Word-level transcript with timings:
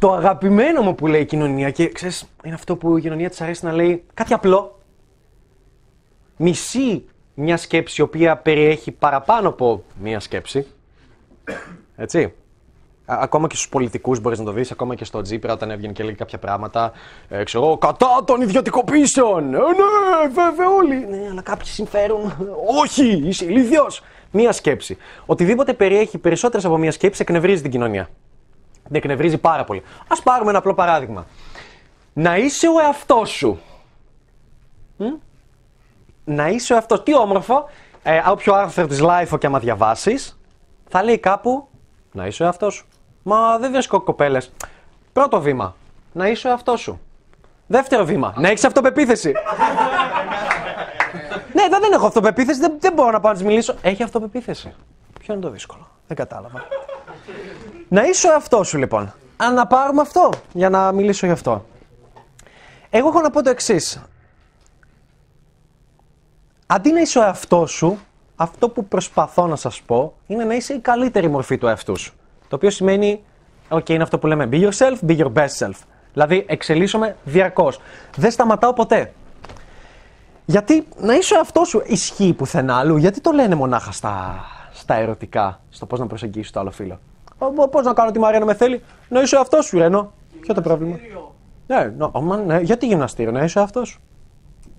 το 0.00 0.12
αγαπημένο 0.12 0.82
μου 0.82 0.94
που 0.94 1.06
λέει 1.06 1.20
η 1.20 1.24
κοινωνία 1.24 1.70
και 1.70 1.88
ξέρεις, 1.88 2.24
είναι 2.44 2.54
αυτό 2.54 2.76
που 2.76 2.96
η 2.96 3.00
κοινωνία 3.00 3.28
της 3.30 3.40
αρέσει 3.40 3.64
να 3.64 3.72
λέει 3.72 4.04
κάτι 4.14 4.34
απλό. 4.34 4.78
Μισή 6.36 7.04
μια 7.34 7.56
σκέψη 7.56 8.00
η 8.00 8.04
οποία 8.04 8.36
περιέχει 8.36 8.90
παραπάνω 8.92 9.48
από 9.48 9.82
μια 10.02 10.20
σκέψη. 10.20 10.66
Έτσι. 11.96 12.32
Α- 13.06 13.18
Ακόμα 13.20 13.46
και 13.46 13.54
στους 13.54 13.68
πολιτικούς 13.68 14.20
μπορείς 14.20 14.38
να 14.38 14.44
το 14.44 14.52
δεις, 14.52 14.70
ακόμα 14.70 14.94
και 14.94 15.04
στο 15.04 15.22
Τζίπρα 15.22 15.52
όταν 15.52 15.70
έβγαινε 15.70 15.92
και 15.92 16.02
λέει 16.04 16.14
κάποια 16.14 16.38
πράγματα. 16.38 16.92
Ε, 17.28 17.42
ξέρω 17.44 17.64
εγώ, 17.64 17.76
κατά 17.78 18.24
των 18.26 18.40
ιδιωτικοποίησεων. 18.40 19.54
Ε, 19.54 19.58
ναι, 19.58 20.28
βέβαια 20.34 20.68
όλοι. 20.68 21.06
Ναι, 21.10 21.28
αλλά 21.30 21.42
κάποιοι 21.42 21.66
συμφέρουν. 21.66 22.32
Όχι, 22.82 23.22
είσαι 23.26 23.44
ηλίθιος. 23.44 24.02
Μία 24.30 24.52
σκέψη. 24.52 24.96
Οτιδήποτε 25.26 25.74
περιέχει 25.74 26.18
περισσότερες 26.18 26.64
από 26.64 26.76
μία 26.78 26.92
σκέψη 26.92 27.22
εκνευρίζει 27.22 27.62
την 27.62 27.70
κοινωνία. 27.70 28.08
Την 28.90 28.98
εκνευρίζει 28.98 29.38
πάρα 29.38 29.64
πολύ. 29.64 29.82
Α 30.08 30.22
πάρουμε 30.22 30.50
ένα 30.50 30.58
απλό 30.58 30.74
παράδειγμα. 30.74 31.26
Να 32.12 32.36
είσαι 32.36 32.68
ο 32.68 32.80
εαυτός 32.80 33.30
σου. 33.30 33.60
Μμ; 34.96 35.06
Να 36.24 36.48
είσαι 36.48 36.72
ο 36.72 36.76
εαυτός. 36.76 37.02
Τι 37.02 37.16
όμορφο. 37.16 37.68
Ε, 38.02 38.22
όποιο 38.26 38.54
άρθρο 38.54 38.86
της 38.86 39.00
Life 39.02 39.38
και 39.38 39.46
άμα 39.46 39.58
διαβάσεις, 39.58 40.38
θα 40.88 41.02
λέει 41.02 41.18
κάπου 41.18 41.68
να 42.12 42.26
είσαι 42.26 42.42
ο 42.42 42.46
εαυτός 42.46 42.74
σου. 42.74 42.86
Μα 43.22 43.58
δεν 43.58 43.72
βρίσκω 43.72 44.00
κοπέλες. 44.00 44.52
Πρώτο 45.12 45.40
βήμα. 45.40 45.74
Να 46.12 46.28
είσαι 46.28 46.46
ο 46.46 46.50
εαυτός 46.50 46.80
σου. 46.80 47.00
Δεύτερο 47.66 48.04
βήμα. 48.04 48.34
Να 48.36 48.48
έχεις 48.48 48.64
αυτοπεποίθηση. 48.64 49.32
ναι, 51.54 51.62
εδώ 51.62 51.78
δεν 51.80 51.92
έχω 51.92 52.06
αυτοπεποίθηση. 52.06 52.60
Δεν, 52.60 52.72
δεν 52.78 52.92
μπορώ 52.92 53.10
να 53.10 53.20
πάω 53.20 53.32
να 53.32 53.38
της 53.38 53.46
μιλήσω. 53.46 53.74
Έχει 53.82 54.02
αυτοπεποίθηση. 54.02 54.74
Ποιο 55.20 55.34
είναι 55.34 55.42
το 55.42 55.50
δύσκολο. 55.50 55.88
Δεν 56.06 56.16
κατάλαβα. 56.16 56.66
Να 57.90 58.04
είσαι 58.04 58.28
ο 58.28 58.32
εαυτός 58.32 58.68
σου 58.68 58.78
λοιπόν. 58.78 59.14
Αν 59.36 59.54
να 59.54 59.66
πάρουμε 59.66 60.00
αυτό 60.00 60.30
για 60.52 60.70
να 60.70 60.92
μιλήσω 60.92 61.26
γι' 61.26 61.32
αυτό. 61.32 61.64
Εγώ 62.90 63.08
έχω 63.08 63.20
να 63.20 63.30
πω 63.30 63.42
το 63.42 63.50
εξής. 63.50 64.02
Αντί 66.66 66.92
να 66.92 67.00
είσαι 67.00 67.18
ο 67.18 67.22
εαυτός 67.22 67.70
σου, 67.70 67.98
αυτό 68.36 68.68
που 68.68 68.84
προσπαθώ 68.84 69.46
να 69.46 69.56
σας 69.56 69.82
πω 69.82 70.14
είναι 70.26 70.44
να 70.44 70.54
είσαι 70.54 70.74
η 70.74 70.78
καλύτερη 70.78 71.28
μορφή 71.28 71.58
του 71.58 71.66
εαυτού 71.66 71.96
σου. 71.96 72.12
Το 72.48 72.56
οποίο 72.56 72.70
σημαίνει, 72.70 73.24
OK, 73.68 73.88
είναι 73.88 74.02
αυτό 74.02 74.18
που 74.18 74.26
λέμε, 74.26 74.48
be 74.52 74.68
yourself, 74.68 74.96
be 75.06 75.18
your 75.18 75.32
best 75.32 75.58
self. 75.58 75.78
Δηλαδή, 76.12 76.44
εξελίσσομαι 76.48 77.16
διαρκώς. 77.24 77.80
Δεν 78.16 78.30
σταματάω 78.30 78.72
ποτέ. 78.72 79.12
Γιατί 80.44 80.86
να 81.00 81.14
είσαι 81.14 81.34
ο 81.34 81.36
εαυτός 81.36 81.68
σου 81.68 81.82
ισχύει 81.86 82.32
πουθενά 82.32 82.78
αλλού. 82.78 82.96
Γιατί 82.96 83.20
το 83.20 83.30
λένε 83.30 83.54
μονάχα 83.54 83.92
στα, 83.92 84.44
στα 84.72 84.94
ερωτικά, 84.94 85.60
στο 85.70 85.86
πώς 85.86 85.98
να 85.98 86.06
προσεγγίσεις 86.06 86.50
το 86.50 86.60
άλλο 86.60 86.70
φίλο. 86.70 87.00
Πώς 87.70 87.84
να 87.84 87.92
κάνω 87.92 88.10
τη 88.10 88.18
Μαρία 88.18 88.38
να 88.38 88.44
με 88.44 88.54
θέλει, 88.54 88.82
να 89.08 89.20
είσαι 89.20 89.34
ο 89.34 89.38
εαυτό 89.38 89.62
σου, 89.62 89.78
Ρένο. 89.78 90.12
Ποιο 90.40 90.54
το 90.54 90.60
πρόβλημα; 90.60 90.96
Ναι, 91.66 91.92
νο, 91.96 92.10
μα, 92.22 92.36
ναι, 92.36 92.60
γιατί 92.60 92.86
γυμναστήριο, 92.86 93.32
να 93.32 93.44
είσαι 93.44 93.58
ο 93.58 93.60
εαυτό 93.60 93.84
σου. 93.84 94.00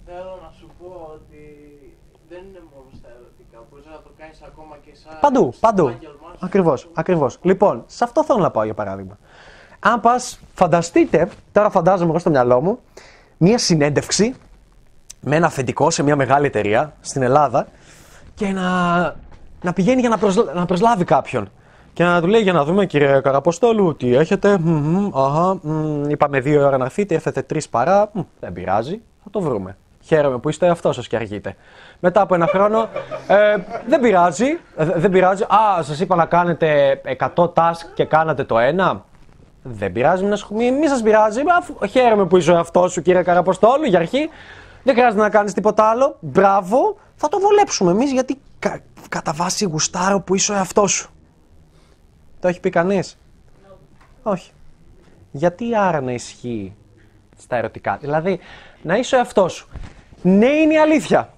Θέλω 0.06 0.40
να 0.44 0.52
σου 0.60 0.70
πω 0.80 1.12
ότι 1.14 1.40
δεν 2.30 2.40
είναι 2.50 2.62
μόνο 2.74 2.86
στα 3.00 3.08
ερωτικά. 3.10 3.64
Μπορείς 3.72 3.86
να 3.86 3.92
το 3.92 4.10
κάνεις 4.18 4.42
ακόμα 4.46 4.76
και 4.86 4.92
σαν. 4.94 5.18
Παντού, 5.22 5.50
στο 5.52 5.60
παντού. 5.68 5.88
επάγγελμά 5.88 6.16
σου. 6.32 6.38
Ακριβώς, 6.46 6.90
ακριβώς. 6.94 7.38
Λοιπόν, 7.42 7.84
σε 7.88 8.04
αυτό 8.04 8.24
θέλω 8.24 8.40
να 8.40 8.52
πάω 8.52 8.64
για 8.64 8.74
παράδειγμα. 8.74 9.18
Αν 9.80 10.00
πας, 10.00 10.40
φανταστείτε, 10.54 11.30
τώρα 11.52 11.70
φαντάζομαι 11.70 12.10
εγώ 12.10 12.20
στο 12.20 12.30
μυαλό 12.30 12.62
μου, 12.62 12.80
μία 13.38 13.58
συνέντευξη 13.58 14.36
με 15.20 15.36
ένα 15.36 15.48
αφεντικό 15.48 15.90
σε 15.90 16.04
μια 16.04 16.16
μεγάλη 16.16 16.46
εταιρεία 16.46 16.94
στην 17.02 17.22
Ελλάδα 17.22 17.68
και 18.36 18.48
να, 18.48 19.00
να 19.62 19.74
πηγαίνει 19.74 20.00
για 20.00 20.10
να, 20.10 20.18
προσλα- 20.18 20.54
να 20.54 20.66
προσλάβει 20.66 21.04
κάποιον. 21.04 21.50
Και 21.94 22.04
να 22.04 22.22
του 22.22 22.28
λέει 22.28 22.42
για 22.42 22.54
να 22.54 22.64
δούμε, 22.64 22.86
κύριε 22.86 23.20
Καραποστόλου, 23.22 23.96
τι 23.96 24.16
έχετε. 24.16 24.58
Μμμ, 24.58 25.10
αχα, 25.18 25.58
μμ, 25.62 26.10
είπαμε 26.10 26.40
δύο 26.40 26.66
ώρα 26.66 26.78
να 26.78 26.86
έρθετε, 26.86 27.16
έρθετε 27.16 27.42
τρεις 27.42 27.70
παρά. 27.70 28.10
Μμ, 28.14 28.22
δεν 28.40 28.54
πειράζει, 28.54 29.02
θα 29.24 29.30
το 29.30 29.42
βρούμε. 29.42 29.78
Χαίρομαι 30.04 30.38
που 30.38 30.50
είστε 30.50 30.68
αυτό 30.70 30.92
σας 30.92 31.08
και 31.08 31.16
αργείτε. 31.16 31.56
Μετά 32.00 32.22
από 32.22 32.36
ένα 32.36 32.48
χρόνο, 32.48 32.90
ε, 33.28 33.56
δεν 33.88 34.00
πειράζει, 34.00 34.46
ε, 34.76 34.86
δεν 34.86 35.12
πειράζει. 35.12 35.44
Α, 35.44 35.82
σας 35.84 36.00
είπα 36.00 36.16
να 36.16 36.26
κάνετε 36.26 37.02
100 37.04 37.54
task 37.56 37.86
και 37.94 38.06
κάνατε 38.06 38.44
το 38.44 38.58
ένα. 38.58 39.04
Δεν 39.64 39.92
πειράζει, 39.92 40.24
μην, 40.24 40.34
ασχολ- 40.34 40.60
μη, 40.60 40.72
μη 40.72 40.88
σας 40.88 41.02
πειράζει. 41.02 41.42
Αφού, 41.58 41.88
χαίρομαι 41.88 42.26
που 42.26 42.38
είσαι 42.38 42.52
ο 42.52 42.56
εαυτός 42.56 42.92
σου, 42.92 43.02
κύριε 43.02 43.24
Καραποστόλου, 43.24 43.84
για 43.86 44.00
αρχή. 44.00 44.30
Δεν 44.84 44.94
χρειάζεται 44.96 45.22
να 45.22 45.30
κάνεις 45.30 45.54
τίποτα 45.54 45.84
άλλο. 45.90 46.16
Μπράβο, 46.20 46.96
θα 47.16 47.28
το 47.28 47.40
βολέψουμε 47.40 47.92
εμείς 47.92 48.12
γιατί 48.12 48.40
κα, 48.60 48.80
κατά 49.10 49.34
βάση 49.36 49.66
γουστάρω 49.66 50.20
που 50.22 50.36
είσαι 50.36 50.52
ο 50.52 50.56
εαυτός 50.56 50.92
σου. 50.92 51.10
Το 52.42 52.48
έχει 52.48 52.60
πει 52.60 52.70
κανείς; 52.70 53.18
Όχι. 54.24 54.52
Γιατί 55.32 55.76
άρα 55.76 56.02
να 56.02 56.12
ισχύει 56.12 56.74
στα 57.38 57.56
ερωτικά; 57.56 57.98
Δηλαδή, 57.98 58.40
να 58.82 58.98
είσαι 58.98 59.16
ο 59.16 59.18
εαυτός 59.18 59.54
σου. 59.54 59.68
Ναι, 60.22 60.48
είναι 60.48 60.74
η 60.74 60.78
αλήθεια. 60.78 61.34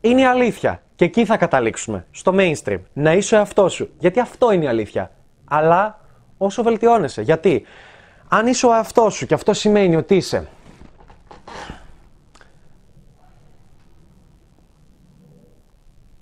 Είναι 0.00 0.20
η 0.20 0.24
αλήθεια. 0.24 0.82
Και 0.94 1.04
εκεί 1.04 1.24
θα 1.24 1.36
καταλήξουμε. 1.36 2.06
Στο 2.10 2.34
mainstream. 2.36 2.78
Να 2.92 3.12
είσαι 3.12 3.34
ο 3.34 3.38
εαυτός 3.38 3.72
σου. 3.72 3.90
Γιατί 3.98 4.20
αυτό 4.20 4.52
είναι 4.52 4.64
η 4.64 4.68
αλήθεια. 4.68 5.10
Αλλά 5.44 6.00
όσο 6.38 6.62
βελτιώνεσαι. 6.62 7.22
Γιατί 7.22 7.64
αν 8.28 8.46
είσαι 8.46 8.66
ο 8.66 8.72
εαυτός 8.72 9.14
σου 9.14 9.26
και 9.26 9.34
αυτό 9.34 9.52
σημαίνει 9.52 9.96
ότι 9.96 10.16
είσαι 10.16 10.48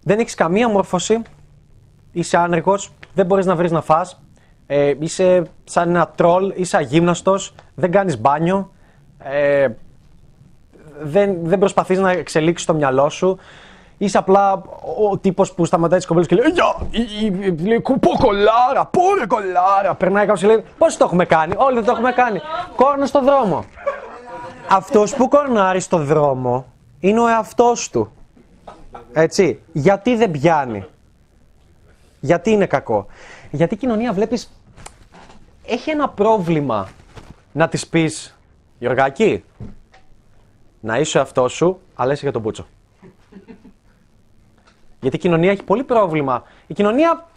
δεν 0.03 0.19
έχεις 0.19 0.35
καμία 0.35 0.69
μόρφωση, 0.69 1.23
είσαι 2.13 2.37
άνεργος, 2.37 2.93
δεν 3.15 3.27
μπορείς 3.27 3.47
να 3.47 3.55
βρεις 3.57 3.71
να 3.71 3.81
φας, 3.81 4.21
ε, 4.67 4.93
είσαι 4.99 5.43
σαν 5.65 5.89
ένα 5.89 6.09
τρόλ, 6.09 6.53
είσαι 6.57 6.77
αγύμναστος, 6.77 7.55
δεν 7.75 7.91
κάνεις 7.91 8.21
μπάνιο, 8.21 8.71
ε, 9.19 9.69
δεν, 11.03 11.37
δεν 11.43 11.59
προσπαθείς 11.59 11.99
να 11.99 12.11
εξελίξεις 12.11 12.67
το 12.67 12.75
μυαλό 12.75 13.09
σου, 13.09 13.39
είσαι 13.99 14.19
απλά 14.19 14.63
ο 15.11 15.19
τύπος 15.19 15.53
που 15.53 15.65
σταματάει 15.65 15.99
τις 15.99 16.07
κομπέλες 16.07 16.29
και 16.29 16.35
λέει 16.37 16.51
«Γεια, 16.51 16.75
η- 16.91 17.27
η- 17.27 17.47
η- 17.47 17.67
λέει, 17.67 17.81
πω 17.81 18.11
κολάρα, 18.19 18.85
πω 18.91 19.01
ρε 19.19 19.27
κολάρα». 19.27 19.95
Περνάει 19.95 20.23
κάποιος 20.27 20.41
και 20.41 20.47
λέει 20.47 20.65
«Πώς 20.79 20.97
το 20.97 21.05
έχουμε 21.05 21.25
κάνει, 21.25 21.55
όλοι 21.57 21.75
δεν 21.75 21.85
το 21.85 21.91
έχουμε 21.91 22.13
κάνει, 22.13 22.41
κόρνο 22.77 23.07
στο 23.07 23.21
δρόμο». 23.23 23.65
Αυτός 24.71 25.15
που 25.15 25.29
κορνάρει 25.29 25.81
στο 25.81 25.99
δρόμο 25.99 26.65
είναι 27.01 27.21
ο 27.21 27.27
εαυτός 27.29 27.91
του. 27.91 28.13
Έτσι. 29.13 29.63
Γιατί 29.73 30.17
δεν 30.17 30.31
πιάνει. 30.31 30.85
Γιατί 32.25 32.51
είναι 32.51 32.67
κακό; 32.67 33.07
Γιατί 33.51 33.75
η 33.75 33.77
κοινωνία 33.77 34.13
βλέπεις 34.13 34.53
έχει 35.67 35.91
ένα 35.91 36.09
πρόβλημα 36.09 36.89
να 37.53 37.69
της 37.69 37.87
πεις 37.87 38.39
Γιωργάκη, 38.79 39.45
να 40.81 40.99
είσαι 40.99 41.19
ο 41.19 41.21
εαυτός 41.21 41.53
σου, 41.53 41.81
αλλά 41.95 42.13
είσαι 42.13 42.23
για 42.23 42.33
τον 42.33 42.43
Μπούτσο. 42.43 42.67
Γιατί 45.01 45.17
η 45.17 45.19
κοινωνία 45.19 45.51
έχει 45.51 45.63
πολύ 45.63 45.85
πρόβλημα. 45.85 46.43
Η 46.67 46.75
κοινωνία 46.75 47.29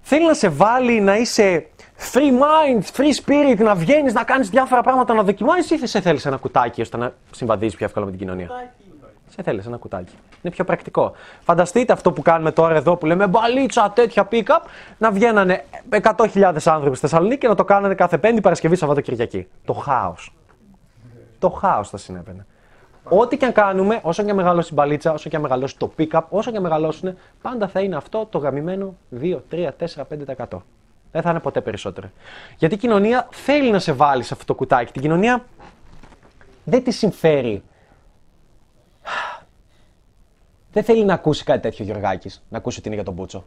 θέλει 0.00 0.26
να 0.26 0.34
σε 0.34 0.48
βάλει 0.48 1.00
να 1.00 1.16
είσαι 1.16 1.66
free 2.12 2.32
mind, 2.32 2.82
free 2.96 3.12
spirit, 3.24 3.58
να 3.58 3.74
βγαίνεις, 3.74 4.12
να 4.12 4.24
κάνεις 4.24 4.50
διάφορα 4.50 4.82
πράγματα, 4.82 5.14
να 5.14 5.22
δοκιμάσεις 5.22 5.82
ή 5.82 5.86
σε 5.86 6.00
θέλεις 6.00 6.26
ένα 6.26 6.36
κουτάκι 6.36 6.80
ώστε 6.80 6.96
να 6.96 7.14
συμβαδίζεις 7.30 7.76
πιο 7.76 7.86
εύκολα 7.86 8.04
με 8.04 8.10
την 8.10 8.20
κοινωνία; 8.20 8.72
Σε 9.34 9.42
θέλεις 9.42 9.66
ένα 9.66 9.76
κουτάκι. 9.76 10.14
Είναι 10.42 10.52
πιο 10.54 10.64
πρακτικό. 10.64 11.12
Φανταστείτε 11.40 11.92
αυτό 11.92 12.12
που 12.12 12.22
κάνουμε 12.22 12.52
τώρα 12.52 12.74
εδώ 12.74 12.96
που 12.96 13.06
λέμε 13.06 13.26
μπαλίτσα, 13.26 13.90
τέτοια 13.90 14.28
pick-up, 14.30 14.60
να 14.98 15.10
βγαίνανε 15.10 15.64
100.000 15.90 16.56
άνθρωποι 16.64 16.96
στη 16.96 17.06
Θεσσαλονίκη 17.06 17.38
και 17.38 17.48
να 17.48 17.54
το 17.54 17.64
κάνανε 17.64 17.94
κάθε 17.94 18.18
Πέμπτη, 18.18 18.40
Παρασκευή, 18.40 18.76
Σαββατοκυριακή. 18.76 19.48
Το 19.64 19.72
χάος. 19.72 20.34
Το 21.38 21.50
χάος 21.50 21.88
θα 21.88 21.96
συνέβαινε. 21.96 22.46
Ό,τι 23.04 23.36
και 23.36 23.44
αν 23.44 23.52
κάνουμε, 23.52 24.00
όσο 24.02 24.22
και 24.22 24.30
αν 24.30 24.36
μεγαλώσει 24.36 24.68
η 24.70 24.74
μπαλίτσα, 24.74 25.12
όσο 25.12 25.28
και 25.28 25.36
αν 25.36 25.42
μεγαλώσει 25.42 25.78
το 25.78 25.92
pick-up, 25.98 26.22
όσο 26.28 26.50
και 26.50 26.56
αν 26.56 26.62
μεγαλώσουν, 26.62 27.16
πάντα 27.42 27.68
θα 27.68 27.80
είναι 27.80 27.96
αυτό 27.96 28.26
το 28.30 28.38
γαμημένο 28.38 28.96
2, 29.20 29.38
3, 29.50 29.68
4, 29.78 30.04
5%. 30.48 30.62
Δεν 31.12 31.22
θα 31.22 31.30
είναι 31.30 31.40
ποτέ 31.40 31.60
περισσότερο. 31.60 32.10
Γιατί 32.56 32.74
η 32.74 32.78
κοινωνία 32.78 33.28
θέλει 33.30 33.70
να 33.70 33.78
σε 33.78 33.92
βάλει 33.92 34.22
σε 34.22 34.34
αυτό 34.34 34.44
το 34.46 34.54
κουτάκι. 34.54 34.92
Την 34.92 35.02
κοινωνία 35.02 35.44
δεν 36.64 36.84
τη 36.84 36.90
συμφέρει 36.90 37.62
δεν 40.72 40.84
θέλει 40.84 41.04
να 41.04 41.14
ακούσει 41.14 41.44
κάτι 41.44 41.60
τέτοιο 41.60 41.84
Γιωργάκης, 41.84 42.42
να 42.48 42.58
ακούσει 42.58 42.78
ότι 42.78 42.86
είναι 42.86 42.96
για 42.96 43.04
τον 43.04 43.14
Μπούτσο. 43.14 43.44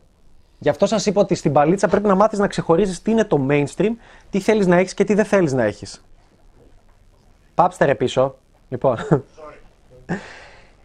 Γι' 0.60 0.70
αυτό 0.70 0.86
σας 0.86 1.06
είπα 1.06 1.22
ότι 1.22 1.36
στην 1.36 1.52
παλίτσα 1.52 1.88
πρέπει 1.88 2.08
να 2.08 2.16
μάθεις 2.16 2.40
να 2.40 2.48
ξεχωρίζεις 2.48 3.02
τι 3.02 3.12
είναι 3.12 3.24
το 3.24 3.46
mainstream, 3.50 3.92
τι 4.30 4.40
θέλεις 4.40 4.68
να 4.68 4.76
έχεις 4.76 4.94
και 4.94 5.04
τι 5.04 5.14
δεν 5.14 5.26
θέλεις 5.26 5.54
να 5.54 5.64
έχεις. 5.64 6.04
Πάψτε 7.56 7.86
ρε 7.86 7.96
πίσω. 7.96 8.36
Λοιπόν. 8.70 8.98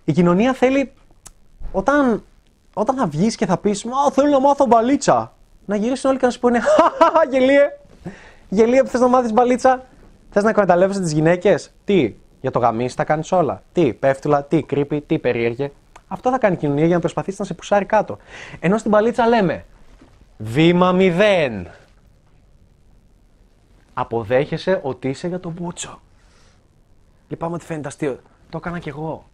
Η 0.05 0.13
κοινωνία 0.13 0.53
θέλει 0.53 0.93
όταν, 1.73 2.23
όταν 2.75 2.97
θα 2.97 3.07
βγεις 3.07 3.37
και 3.37 3.47
θα 3.47 3.59
πεις 3.59 3.85
Μα 3.85 4.11
θέλω 4.13 4.29
να 4.29 4.41
μάθω 4.41 4.67
μπαλίτσα. 4.67 5.33
Να 5.65 5.77
γυρίσουν 5.77 6.11
όλοι 6.11 6.19
και 6.19 6.27
να 6.27 6.33
σου 6.33 6.39
πούνε 6.39 6.61
Χαχαχα, 6.61 7.25
γελίε. 7.31 7.63
Γελίε 8.49 8.83
που 8.83 8.89
θες 8.89 9.01
να 9.01 9.09
μάθεις 9.09 9.33
μπαλίτσα. 9.33 9.85
Θες 10.31 10.43
να 10.43 10.51
εκμεταλλεύεσαι 10.51 11.01
τις 11.01 11.13
γυναίκες. 11.13 11.71
Τι, 11.85 12.15
για 12.41 12.51
το 12.51 12.59
γαμίσι 12.59 12.97
τα 12.97 13.05
κάνεις 13.05 13.33
όλα. 13.33 13.63
Τι, 13.73 13.93
πέφτουλα, 13.93 14.45
τι, 14.45 14.63
κρύπη, 14.63 15.01
τι, 15.01 15.19
περίεργε. 15.19 15.71
Αυτό 16.09 16.31
θα 16.31 16.39
κάνει 16.39 16.55
η 16.55 16.59
κοινωνία 16.59 16.85
για 16.85 16.95
να 16.95 17.01
προσπαθήσει 17.01 17.37
να 17.39 17.45
σε 17.45 17.55
πουσάρει 17.55 17.85
κάτω. 17.85 18.19
Ενώ 18.61 18.79
στην 18.79 18.91
παλίτσα 18.91 19.27
λέμε 19.27 19.65
Βήμα 20.39 20.93
μηδέν. 20.93 21.69
αποδέχεσαι 23.95 24.81
ότι 24.83 25.09
είσαι 25.09 25.29
για 25.29 25.41
τον 25.41 25.53
Μπούτσο. 25.53 26.01
Λυπάμαι 27.29 27.55
ότι 27.55 27.65
φαίνεται 27.65 27.89
αστείο. 27.89 28.21
Το 28.49 28.59
έκανα 28.59 28.79
κι 28.79 28.89
εγώ. 28.89 29.25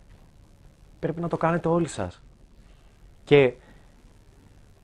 Πρέπει 0.98 1.20
να 1.20 1.28
το 1.28 1.36
κάνετε 1.36 1.68
όλοι 1.68 1.88
σας. 1.88 2.22
Και 3.24 3.52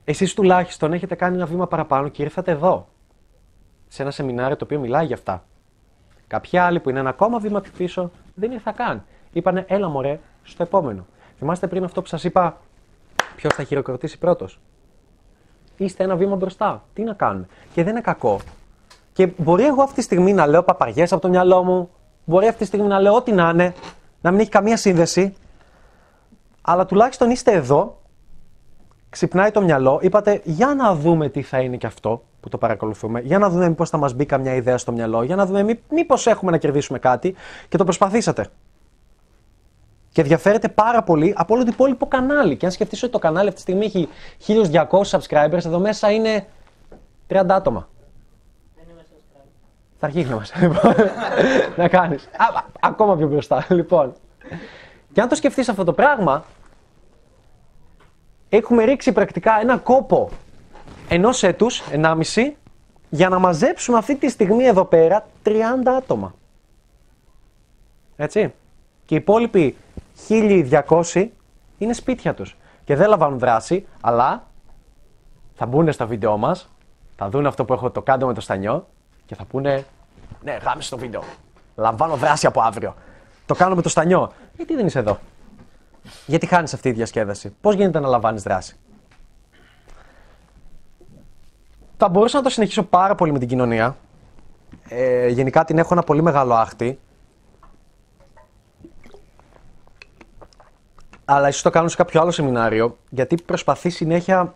εσείς 0.04 0.34
τουλάχιστον 0.34 0.92
έχετε 0.92 1.14
κάνει 1.14 1.36
ένα 1.36 1.46
βήμα 1.46 1.66
παραπάνω 1.66 2.08
και 2.08 2.22
ήρθατε 2.22 2.50
εδώ. 2.50 2.88
Σε 3.88 4.02
ένα 4.02 4.10
σεμινάριο 4.10 4.56
το 4.56 4.64
οποίο 4.64 4.78
μιλάει 4.78 5.06
για 5.06 5.16
αυτά. 5.16 5.44
Κάποιοι 6.26 6.58
άλλοι 6.58 6.80
που 6.80 6.90
είναι 6.90 6.98
ένα 6.98 7.08
ακόμα 7.08 7.38
βήμα 7.38 7.60
πιο 7.60 7.72
πίσω 7.76 8.10
δεν 8.34 8.50
ήρθα 8.50 8.72
καν. 8.72 9.04
Είπανε 9.32 9.64
έλα 9.68 9.88
μωρέ 9.88 10.20
στο 10.42 10.62
επόμενο. 10.62 11.06
Θυμάστε 11.40 11.66
πριν 11.66 11.84
αυτό 11.84 12.02
που 12.02 12.08
σας 12.08 12.24
είπα 12.24 12.56
ποιος 13.36 13.54
θα 13.54 13.62
χειροκροτήσει 13.62 14.18
πρώτος; 14.18 14.60
Είστε 15.76 16.04
ένα 16.04 16.16
βήμα 16.16 16.36
μπροστά. 16.36 16.84
Τι 16.94 17.02
να 17.02 17.14
κάνουμε; 17.14 17.46
Και 17.74 17.82
δεν 17.82 17.92
είναι 17.92 18.00
κακό. 18.00 18.40
Και 19.12 19.26
μπορεί 19.36 19.64
εγώ 19.64 19.82
αυτή 19.82 19.94
τη 19.94 20.02
στιγμή 20.02 20.32
να 20.32 20.46
λέω 20.46 20.62
παπαριέ 20.62 21.04
από 21.10 21.18
το 21.18 21.28
μυαλό 21.28 21.64
μου. 21.64 21.90
Μπορεί 22.24 22.46
αυτή 22.46 22.58
τη 22.58 22.64
στιγμή 22.64 22.86
να 22.86 23.00
λέω 23.00 23.14
ό,τι 23.14 23.32
να 23.32 23.48
είναι. 23.48 23.74
Να 24.20 24.30
μην 24.30 24.40
έχει 24.40 24.50
καμία 24.50 24.76
σύνδεση. 24.76 25.34
Αλλά 26.60 26.86
τουλάχιστον 26.86 27.30
είστε 27.30 27.52
εδώ. 27.52 28.00
Ξυπνάει 29.10 29.50
το 29.50 29.60
μυαλό. 29.60 29.98
Είπατε, 30.02 30.40
για 30.44 30.74
να 30.74 30.94
δούμε 30.94 31.28
τι 31.28 31.42
θα 31.42 31.60
είναι 31.60 31.76
και 31.76 31.86
αυτό 31.86 32.22
που 32.40 32.48
το 32.48 32.58
παρακολουθούμε. 32.58 33.20
Για 33.20 33.38
να 33.38 33.48
δούμε 33.50 33.68
μήπως 33.68 33.90
θα 33.90 33.96
μας 33.96 34.14
μπει 34.14 34.26
καμιά 34.26 34.54
ιδέα 34.54 34.78
στο 34.78 34.92
μυαλό. 34.92 35.22
Για 35.22 35.36
να 35.36 35.46
δούμε 35.46 35.62
μή, 35.62 35.80
μήπως 35.90 36.26
έχουμε 36.26 36.50
να 36.50 36.58
κερδίσουμε 36.58 36.98
κάτι. 36.98 37.34
Και 37.68 37.76
το 37.76 37.84
προσπαθήσατε. 37.84 38.46
Και 40.12 40.22
διαφέρεται 40.22 40.68
πάρα 40.68 41.02
πολύ 41.02 41.34
από 41.36 41.54
όλο 41.54 41.64
το 41.64 41.70
υπόλοιπο 41.72 42.06
κανάλι. 42.06 42.56
Και 42.56 42.66
αν 42.66 42.72
σκεφτείς 42.72 43.02
ότι 43.02 43.12
το 43.12 43.18
κανάλι 43.18 43.48
αυτή 43.48 43.64
τη 43.64 43.72
στιγμή 43.72 43.84
έχει 43.84 44.08
1200 44.72 45.18
subscribers, 45.18 45.64
εδώ 45.64 45.78
μέσα 45.78 46.10
είναι 46.10 46.46
30 47.28 47.44
άτομα. 47.48 47.88
Δεν 48.76 48.84
είμαι 48.90 49.02
subscribe. 49.02 49.48
Θα 49.98 50.06
αρχίσει 50.06 50.28
να 50.28 50.36
μας 50.36 50.52
να 51.76 51.88
κάνεις. 51.88 52.24
Α, 52.24 52.44
α, 52.44 52.64
ακόμα 52.80 53.16
πιο 53.16 53.28
μπροστά. 53.28 53.66
Λοιπόν, 53.78 54.14
και 55.12 55.20
αν 55.20 55.28
το 55.28 55.34
σκεφτείς 55.34 55.68
αυτό 55.68 55.84
το 55.84 55.92
πράγμα, 55.92 56.44
έχουμε 58.48 58.84
ρίξει 58.84 59.12
πρακτικά 59.12 59.60
ένα 59.60 59.78
κόπο 59.78 60.30
ενός 61.08 61.42
έτους, 61.42 61.80
ενάμιση, 61.90 62.56
για 63.10 63.28
να 63.28 63.38
μαζέψουμε 63.38 63.98
αυτή 63.98 64.16
τη 64.16 64.28
στιγμή 64.28 64.64
εδώ 64.64 64.84
πέρα 64.84 65.26
30 65.44 65.50
άτομα. 65.96 66.34
Έτσι. 68.16 68.52
Και 69.04 69.14
οι 69.14 69.18
υπόλοιποι 69.18 69.76
1200 70.28 71.28
είναι 71.78 71.92
σπίτια 71.92 72.34
τους. 72.34 72.56
Και 72.84 72.96
δεν 72.96 73.08
λαμβάνουν 73.08 73.38
δράση, 73.38 73.86
αλλά 74.00 74.46
θα 75.54 75.66
μπουν 75.66 75.92
στα 75.92 76.06
βίντεο 76.06 76.36
μας, 76.36 76.70
θα 77.16 77.28
δουν 77.28 77.46
αυτό 77.46 77.64
που 77.64 77.72
έχω 77.72 77.90
το 77.90 78.02
κάτω 78.02 78.26
με 78.26 78.34
το 78.34 78.40
στανιό 78.40 78.86
και 79.26 79.34
θα 79.34 79.44
πούνε 79.44 79.84
ναι, 80.42 80.58
γάμισε 80.62 80.90
το 80.90 80.98
βίντεο. 80.98 81.22
Λαμβάνω 81.76 82.16
δράση 82.16 82.46
από 82.46 82.60
αύριο. 82.60 82.94
Το 83.46 83.54
κάνω 83.54 83.74
με 83.74 83.82
το 83.82 83.88
στανιό. 83.88 84.32
Γιατί 84.56 84.74
δεν 84.74 84.86
είσαι 84.86 84.98
εδώ; 84.98 85.18
Γιατί 86.26 86.46
χάνεις 86.46 86.74
αυτή 86.74 86.90
τη 86.90 86.96
διασκέδαση; 86.96 87.54
Πώς 87.60 87.74
γίνεται 87.74 88.00
να 88.00 88.08
λαμβάνεις 88.08 88.42
δράση; 88.42 88.76
Θα 91.96 92.08
μπορούσα 92.08 92.36
να 92.36 92.42
το 92.42 92.50
συνεχίσω 92.50 92.82
πάρα 92.82 93.14
πολύ 93.14 93.32
με 93.32 93.38
την 93.38 93.48
κοινωνία. 93.48 93.96
Ε, 94.88 95.28
γενικά 95.28 95.64
την 95.64 95.78
έχω 95.78 95.88
ένα 95.92 96.02
πολύ 96.02 96.22
μεγάλο 96.22 96.54
άχτη. 96.54 97.00
Αλλά 101.32 101.48
ίσως 101.48 101.62
το 101.62 101.70
κάνω 101.70 101.88
σε 101.88 101.96
κάποιο 101.96 102.20
άλλο 102.20 102.30
σεμινάριο, 102.30 102.96
γιατί 103.10 103.42
προσπαθεί 103.42 103.90
συνέχεια, 103.90 104.54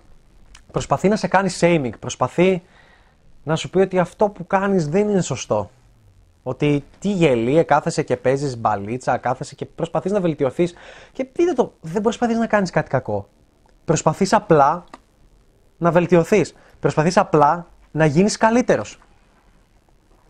προσπαθεί 0.72 1.08
να 1.08 1.16
σε 1.16 1.28
κάνει 1.28 1.50
shaming, 1.60 1.90
προσπαθεί 1.98 2.62
να 3.42 3.56
σου 3.56 3.70
πει 3.70 3.78
ότι 3.78 3.98
αυτό 3.98 4.28
που 4.28 4.46
κάνεις 4.46 4.88
δεν 4.88 5.08
είναι 5.08 5.20
σωστό. 5.20 5.70
Ότι 6.42 6.84
τι 6.98 7.12
γελίε, 7.12 7.62
κάθεσαι 7.62 8.02
και 8.02 8.16
παίζεις 8.16 8.58
μπαλίτσα, 8.58 9.16
κάθεσαι 9.16 9.54
και 9.54 9.66
προσπαθείς 9.66 10.12
να 10.12 10.20
βελτιωθείς. 10.20 10.74
Και 11.12 11.26
δείτε 11.32 11.52
το, 11.52 11.72
δεν 11.80 12.02
προσπαθείς 12.02 12.38
να 12.38 12.46
κάνεις 12.46 12.70
κάτι 12.70 12.90
κακό. 12.90 13.28
Προσπαθείς 13.84 14.32
απλά 14.32 14.84
να 15.78 15.90
βελτιωθείς. 15.90 16.54
Προσπαθείς 16.80 17.16
απλά 17.16 17.66
να 17.90 18.04
γίνεις 18.04 18.36
καλύτερος. 18.36 18.98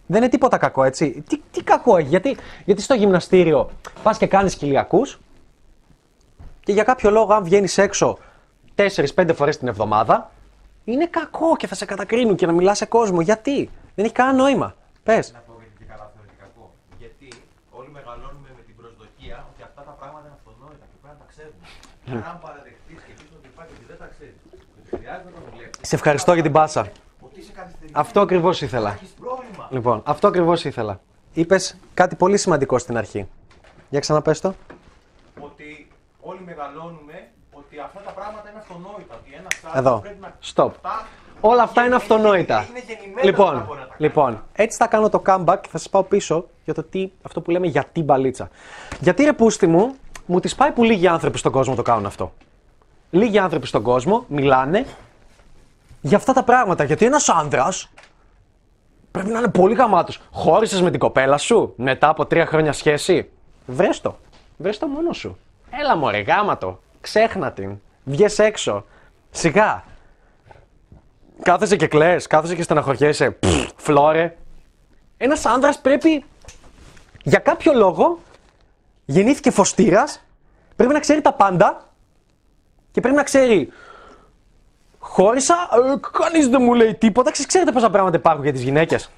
Δεν 0.06 0.22
είναι 0.22 0.30
τίποτα 0.30 0.58
κακό, 0.58 0.84
έτσι. 0.84 1.24
Τι, 1.28 1.40
τι 1.50 1.62
κακό 1.62 1.96
έχει, 1.96 2.08
γιατί, 2.08 2.36
γιατί 2.64 2.82
στο 2.82 2.94
γυμναστήριο 2.94 3.70
πας 4.02 4.18
και 4.18 4.26
κάνεις 4.26 4.54
κοιλιακούς 4.54 5.18
και 6.64 6.72
για 6.72 6.82
κάποιο 6.82 7.10
λόγο 7.10 7.32
αν 7.34 7.44
βγαίνεις 7.44 7.78
έξω 7.78 8.18
4-5 8.74 9.30
φορές 9.34 9.58
την 9.58 9.68
εβδομάδα, 9.68 10.30
είναι 10.84 11.06
κακό 11.06 11.56
και 11.56 11.66
θα 11.66 11.74
σε 11.74 11.84
κατακρίνουν 11.84 12.36
και 12.36 12.46
να 12.46 12.52
μιλάς 12.52 12.78
σε 12.78 12.86
κόσμο. 12.86 13.20
Γιατί, 13.20 13.70
δεν 13.94 14.04
έχει 14.04 14.14
κανένα 14.14 14.36
νόημα. 14.42 14.74
Πες. 15.02 15.32
Να 15.32 15.38
πω 15.38 15.52
γιατί 15.58 15.74
και 15.78 15.84
καλά 15.92 16.02
αυτό 16.08 16.18
είναι 16.24 16.36
κακό. 16.44 16.64
Γιατί 16.98 17.28
όλοι 17.78 17.88
μεγαλώνουμε 17.98 18.48
με 18.58 18.62
την 18.68 18.74
προσδοκία 18.80 19.36
ότι 19.50 19.62
αυτά 19.68 19.82
τα 19.88 19.94
πράγματα 20.00 20.24
είναι 20.28 20.36
αυτονόητα 20.40 20.84
και 20.90 20.96
πρέπει 21.02 21.16
να 21.16 21.20
τα 21.22 21.26
ξέρουμε. 21.32 21.64
Ναι. 22.10 22.20
Αν 22.30 22.36
παραδεχτείς 22.44 22.98
και 23.06 23.12
πεις 23.18 23.30
ότι 23.38 23.46
υπάρχει 23.52 23.72
ότι 23.78 23.86
δεν 23.92 23.98
τα 24.02 24.08
ξέρεις, 24.14 24.38
ότι 24.78 24.88
χρειάζεται 24.96 25.30
να 25.36 25.40
το 25.46 25.50
βλέπεις, 25.56 25.88
Σε 25.88 25.94
ευχαριστώ 25.98 26.30
για 26.38 26.44
την 26.48 26.52
πάσα. 26.58 26.82
ότι 27.26 27.36
είσαι 27.40 27.52
καθυστερημένος, 27.60 28.00
Αυτό 28.04 28.18
ακριβώς 28.26 28.56
ήθελα. 28.66 28.90
έχεις 28.98 29.12
πρόβλημα. 29.24 29.64
Λοιπόν, 29.76 29.96
αυτό 30.12 30.24
ακριβώς 30.32 30.58
ήθελα. 30.70 30.94
Είπες 31.40 31.62
κάτι 32.00 32.14
πολύ 32.22 32.36
σημαντικό 32.44 32.74
στην 32.84 32.96
αρχή. 33.02 33.22
Για 33.92 34.00
ξαναπες 34.04 34.40
το. 34.44 34.54
Ότι 35.40 35.83
όλοι 36.30 36.40
μεγαλώνουμε 36.50 37.16
ότι 37.52 37.74
αυτά 37.86 38.00
τα 38.06 38.10
πράγματα 38.18 38.46
είναι 38.50 38.58
αυτονόητα. 38.58 39.14
Ότι 39.20 39.30
ένα 39.40 39.48
άνθρωπο 39.64 39.78
Εδώ. 39.78 40.00
πρέπει 40.00 40.20
να 40.20 40.30
Stop. 40.54 40.70
αυτά 40.74 41.06
Όλα 41.40 41.62
αυτά 41.62 41.80
είναι 41.80 41.86
είναι- 41.86 41.96
αυτονόητα. 42.02 42.66
είναι 42.70 42.82
γεννημένα 42.88 43.14
αυτά 43.16 43.26
Λοιπόν, 43.30 43.64
μπορεί 43.66 43.80
να 43.80 43.86
τα 43.86 43.94
λοιπόν, 43.98 44.42
έτσι 44.52 44.76
θα 44.78 44.86
κάνω 44.86 45.08
το 45.08 45.22
comeback 45.26 45.58
και 45.60 45.68
θα 45.70 45.78
σας 45.78 45.88
πάω 45.88 46.02
πίσω 46.02 46.46
για 46.64 46.74
το 46.74 46.82
τι, 46.82 47.10
αυτό 47.22 47.40
που 47.40 47.50
λέμε 47.50 47.66
γιατί 47.66 48.02
μπαλίτσα. 48.02 48.48
Γιατί 49.00 49.24
ρε 49.24 49.32
πούστη 49.32 49.66
μου, 49.66 49.94
μου 50.26 50.40
τη 50.40 50.54
πάει 50.54 50.70
που 50.72 50.84
λίγοι 50.84 51.06
άνθρωποι 51.08 51.38
στον 51.38 51.52
κόσμο 51.52 51.74
το 51.74 51.82
κάνουν 51.82 52.06
αυτό. 52.06 52.32
Λίγοι 53.10 53.38
άνθρωποι 53.38 53.66
στον 53.66 53.82
κόσμο 53.82 54.24
μιλάνε 54.28 54.86
για 56.00 56.16
αυτά 56.16 56.32
τα 56.32 56.42
πράγματα. 56.42 56.84
Γιατί 56.84 57.04
ένας 57.04 57.28
άνδρας 57.28 57.90
πρέπει 59.10 59.28
να 59.30 59.38
είναι 59.38 59.48
πολύ 59.48 59.74
γαμάτος. 59.74 60.20
Χώρισες 60.32 60.82
με 60.82 60.90
την 60.90 61.00
κοπέλα 61.00 61.38
σου 61.38 61.72
μετά 61.76 62.08
από 62.08 62.26
τρία 62.26 62.46
χρόνια 62.46 62.72
σχέση. 62.72 63.30
Βρες 63.66 64.00
το. 64.00 64.16
Βρες 64.56 64.78
το 64.78 64.86
μόνος 64.86 65.16
σου. 65.16 65.38
Έλα 65.80 65.96
μωρέ, 65.96 66.20
γάματο. 66.20 66.80
Ξέχνα 67.00 67.52
την. 67.52 67.80
Βγες 68.04 68.38
έξω. 68.38 68.84
Σιγά. 69.30 69.84
Κάθεσαι 71.42 71.76
και 71.76 71.86
κλαις, 71.86 72.26
κάθεσαι 72.26 72.54
και 72.54 72.62
στεναχωριέσαι. 72.62 73.30
Πφ, 73.30 73.70
φλόρε. 73.76 74.36
Ένας 75.16 75.46
άνδρας 75.46 75.80
πρέπει 75.80 76.24
για 77.22 77.38
κάποιο 77.38 77.72
λόγο 77.72 78.18
γεννήθηκε 79.04 79.50
φωστήρας, 79.50 80.24
πρέπει 80.76 80.92
να 80.92 81.00
ξέρει 81.00 81.20
τα 81.20 81.32
πάντα 81.32 81.88
και 82.90 83.00
πρέπει 83.00 83.16
να 83.16 83.22
ξέρει 83.22 83.72
χώρισα, 84.98 85.54
ε, 85.54 86.18
κανείς 86.18 86.48
δεν 86.48 86.62
μου 86.62 86.74
λέει 86.74 86.94
τίποτα. 86.94 87.30
Ξέρεις, 87.30 87.48
ξέρετε 87.48 87.72
πόσα 87.72 87.90
πράγματα 87.90 88.16
υπάρχουν 88.16 88.42
για 88.42 88.52
τις 88.52 88.62
γυναίκες. 88.62 89.10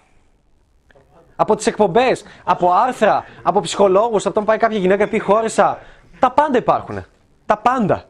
Από 1.36 1.56
τις 1.56 1.66
εκπομπές, 1.66 2.24
από 2.44 2.72
άρθρα, 2.72 3.24
από 3.42 3.60
ψυχολόγους, 3.60 4.20
από 4.26 4.28
όταν 4.28 4.44
πάει 4.44 4.58
κάποια 4.58 4.78
γυναίκα 4.78 5.08
πει 5.08 5.18
χώρισα. 5.18 5.78
Τα 6.18 6.30
πάντα 6.30 6.58
υπάρχουν. 6.58 7.04
Τα 7.46 7.56
πάντα. 7.56 8.04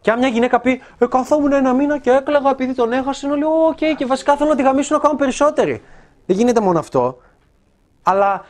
Και 0.00 0.10
αν 0.10 0.18
μια 0.18 0.28
γυναίκα 0.28 0.60
πει, 0.60 0.80
ε, 0.98 1.06
καθόμουν 1.06 1.52
ένα 1.52 1.72
μήνα 1.72 1.98
και 1.98 2.10
έκλαιγα 2.10 2.50
επειδή 2.50 2.74
τον 2.74 2.92
έχασε, 2.92 3.26
είναι 3.26 3.34
όλοι, 3.34 3.44
οκ, 3.44 3.96
και 3.96 4.06
βασικά 4.06 4.36
θέλω 4.36 4.50
να 4.50 4.56
τη 4.56 4.62
γαμήσω 4.62 4.94
να 4.94 5.00
κάνω 5.00 5.14
περισσότεροι. 5.14 5.82
Δεν 6.26 6.36
γίνεται 6.36 6.60
μόνο 6.60 6.78
αυτό. 6.78 7.18
Αλλά 8.02 8.44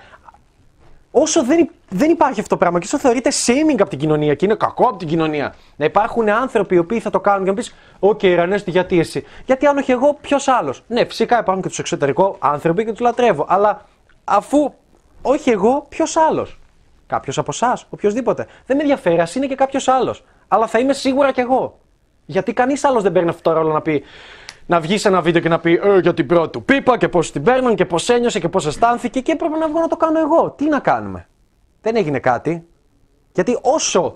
όσο 1.11 1.45
δεν, 1.45 1.59
υ- 1.59 1.71
δεν 1.89 2.11
υπάρχει 2.11 2.41
αυτό 2.41 2.55
το 2.55 2.61
πράγμα 2.61 2.79
και 2.79 2.85
όσο 2.87 2.99
θεωρείται 2.99 3.31
shaming 3.47 3.77
από 3.81 3.91
την 3.91 3.99
κοινωνία 3.99 4.35
και 4.35 4.45
είναι 4.45 4.55
κακό 4.55 4.89
από 4.89 4.97
την 4.97 5.09
κοινωνία, 5.09 5.55
να 5.77 5.85
υπάρχουν 5.85 6.29
άνθρωποι 6.29 6.75
οι 6.75 6.79
οποίοι 6.79 7.01
θα 7.01 7.11
το 7.11 7.21
κάνουν 7.21 7.45
και 7.45 7.51
να 7.51 7.57
πεις: 7.57 7.75
Οκ, 7.99 8.23
Ρανέστη, 8.23 8.71
γιατί 8.71 8.99
εσύ; 8.99 9.25
Γιατί 9.47 9.67
αν 9.67 9.77
όχι 9.77 9.91
εγώ, 9.93 10.15
ποιος 10.21 10.49
άλλος; 10.49 10.83
Ναι, 10.87 11.05
φυσικά 11.05 11.39
υπάρχουν 11.39 11.63
και 11.63 11.69
στο 11.69 11.79
εξωτερικό 11.79 12.37
άνθρωποι 12.39 12.85
και 12.85 12.91
τους 12.91 13.01
λατρεύω. 13.01 13.45
Αλλά 13.49 13.85
αφού 14.25 14.73
όχι 15.23 15.51
εγώ, 15.51 15.87
ποιος 15.89 16.17
άλλος; 16.17 16.59
Κάποιος 17.07 17.39
από 17.39 17.51
εσάς, 17.53 17.87
οποιοδήποτε. 17.91 18.47
Δεν 18.67 18.77
με 18.77 18.83
ενδιαφέρει, 18.83 19.21
ας 19.21 19.35
είναι 19.35 19.47
και 19.47 19.55
κάποιος 19.55 19.89
άλλος. 19.89 20.25
Αλλά 20.49 20.67
θα 20.67 20.79
είμαι 20.79 20.93
σίγουρα 20.93 21.33
κι 21.33 21.41
εγώ. 21.41 21.79
Γιατί 22.27 22.53
κανείς 22.53 22.85
άλλος 22.85 23.03
δεν 23.03 23.13
παίρνει 23.13 23.29
αυτό 23.29 23.51
το 23.51 23.57
ρόλο 23.57 23.73
να 23.73 23.83
πει. 23.83 24.03
Να 24.67 24.81
βγει 24.81 24.99
σε 24.99 25.09
ένα 25.09 25.21
βίντεο 25.21 25.43
και 25.43 25.49
να 25.49 25.59
πει 25.59 25.81
ε, 25.83 25.99
για 25.99 26.15
την 26.15 26.27
πρώτη 26.27 26.51
του 26.51 26.65
πίπα 26.65 26.99
και 26.99 27.09
πώς 27.09 27.33
την 27.33 27.43
παίρνουν 27.43 27.75
και 27.75 27.85
πώς 27.85 28.09
ένιωσε 28.09 28.39
και 28.41 28.49
πώς 28.49 28.67
αισθάνθηκε 28.67 29.21
και 29.21 29.33
έπρεπε 29.33 29.57
να 29.57 29.69
βγω 29.69 29.81
να 29.81 29.89
το 29.89 29.97
κάνω 29.97 30.19
εγώ. 30.19 30.51
Τι 30.51 30.69
να 30.69 30.79
κάνουμε; 30.79 31.29
Δεν 31.83 31.97
έγινε 31.97 32.19
κάτι. 32.19 32.67
Γιατί 33.33 33.59
όσο 33.63 34.15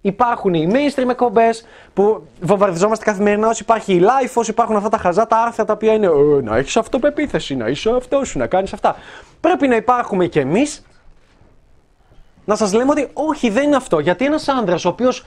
υπάρχουν 0.00 0.54
οι 0.54 0.68
mainstream 0.72 1.08
εκπομπές 1.08 1.66
που 1.94 2.26
βομβαρδιζόμαστε 2.40 3.04
καθημερινά, 3.04 3.48
όσο 3.48 3.60
υπάρχει 3.62 3.94
η 3.94 4.02
life, 4.02 4.32
όσο 4.34 4.50
υπάρχουν 4.50 4.76
αυτά 4.76 4.88
τα 4.88 4.98
χαζά 4.98 5.26
τα 5.26 5.36
άρθρα 5.36 5.64
τα 5.64 5.72
οποία 5.72 5.92
είναι 5.92 6.06
«Ε, 6.06 6.42
να 6.42 6.56
έχεις 6.56 6.76
αυτοπεποίθηση, 6.76 7.56
να 7.56 7.68
είσαι 7.68 7.90
αυτός 7.90 8.28
σου, 8.28 8.38
να 8.38 8.46
κάνεις 8.46 8.72
αυτά. 8.72 8.96
Πρέπει 9.40 9.68
να 9.68 9.76
υπάρχουμε 9.76 10.26
κι 10.26 10.38
εμείς 10.38 10.84
να 12.44 12.56
σας 12.56 12.72
λέμε 12.72 12.90
ότι 12.90 13.08
όχι 13.12 13.50
δεν 13.50 13.64
είναι 13.64 13.76
αυτό. 13.76 13.98
Γιατί 13.98 14.24
ένας 14.24 14.48
άνδρας 14.48 14.84
ο 14.84 14.88
οποίος 14.88 15.24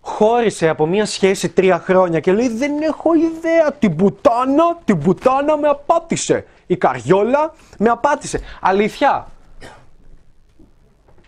χώρισε 0.00 0.68
από 0.68 0.86
μια 0.86 1.06
σχέση 1.06 1.48
τρία 1.48 1.78
χρόνια 1.78 2.20
και 2.20 2.32
λέει 2.32 2.48
δεν 2.48 2.82
έχω 2.82 3.14
ιδέα, 3.14 3.72
την 3.72 3.96
πουτάνα, 3.96 4.78
την 4.84 4.98
πουτάνα 4.98 5.56
με 5.56 5.68
απάτησε. 5.68 6.46
η 6.66 6.76
Καριόλα 6.76 7.54
με 7.78 7.88
απάτησε. 7.88 8.40
Αλήθεια. 8.60 9.26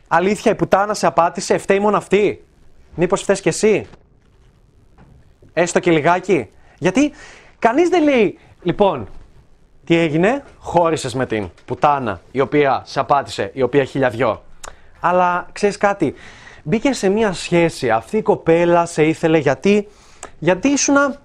Αλήθεια, 0.09 0.53
η 0.53 0.55
πουτάνα 0.55 0.95
σε 0.95 1.07
απάτησε, 1.07 1.59
φταίει 1.59 1.81
μόνο 1.81 1.97
αυτή. 1.97 2.45
Μήπως 2.95 3.23
φταίς 3.23 3.41
κι 3.41 3.49
εσύ. 3.49 3.87
Έστω 5.53 5.81
και 5.81 5.91
λιγάκι. 5.91 6.49
Γιατί 6.79 7.13
κανείς 7.59 7.89
δεν 7.89 8.03
λέει, 8.03 8.39
λοιπόν, 8.63 9.09
τι 9.85 9.97
έγινε, 9.97 10.45
χώρισες 10.59 11.15
με 11.15 11.27
την 11.27 11.51
πουτάνα 11.65 12.21
η 12.31 12.41
οποία 12.41 12.83
σε 12.85 13.01
απάτησε, 13.01 13.51
η 13.55 13.63
οποία 13.63 13.85
χιλιαδιό. 13.85 14.43
Αλλά 15.05 15.49
ξέρεις 15.53 15.77
κάτι, 15.77 16.15
μπήκε 16.63 16.93
σε 16.93 17.09
μια 17.09 17.33
σχέση, 17.33 17.91
αυτή 17.91 18.17
η 18.17 18.23
κοπέλα 18.23 18.87
σε 18.87 19.05
ήθελε 19.05 19.39
γιατί, 19.39 19.89
γιατί 20.39 20.69
ήσουνα, 20.69 21.21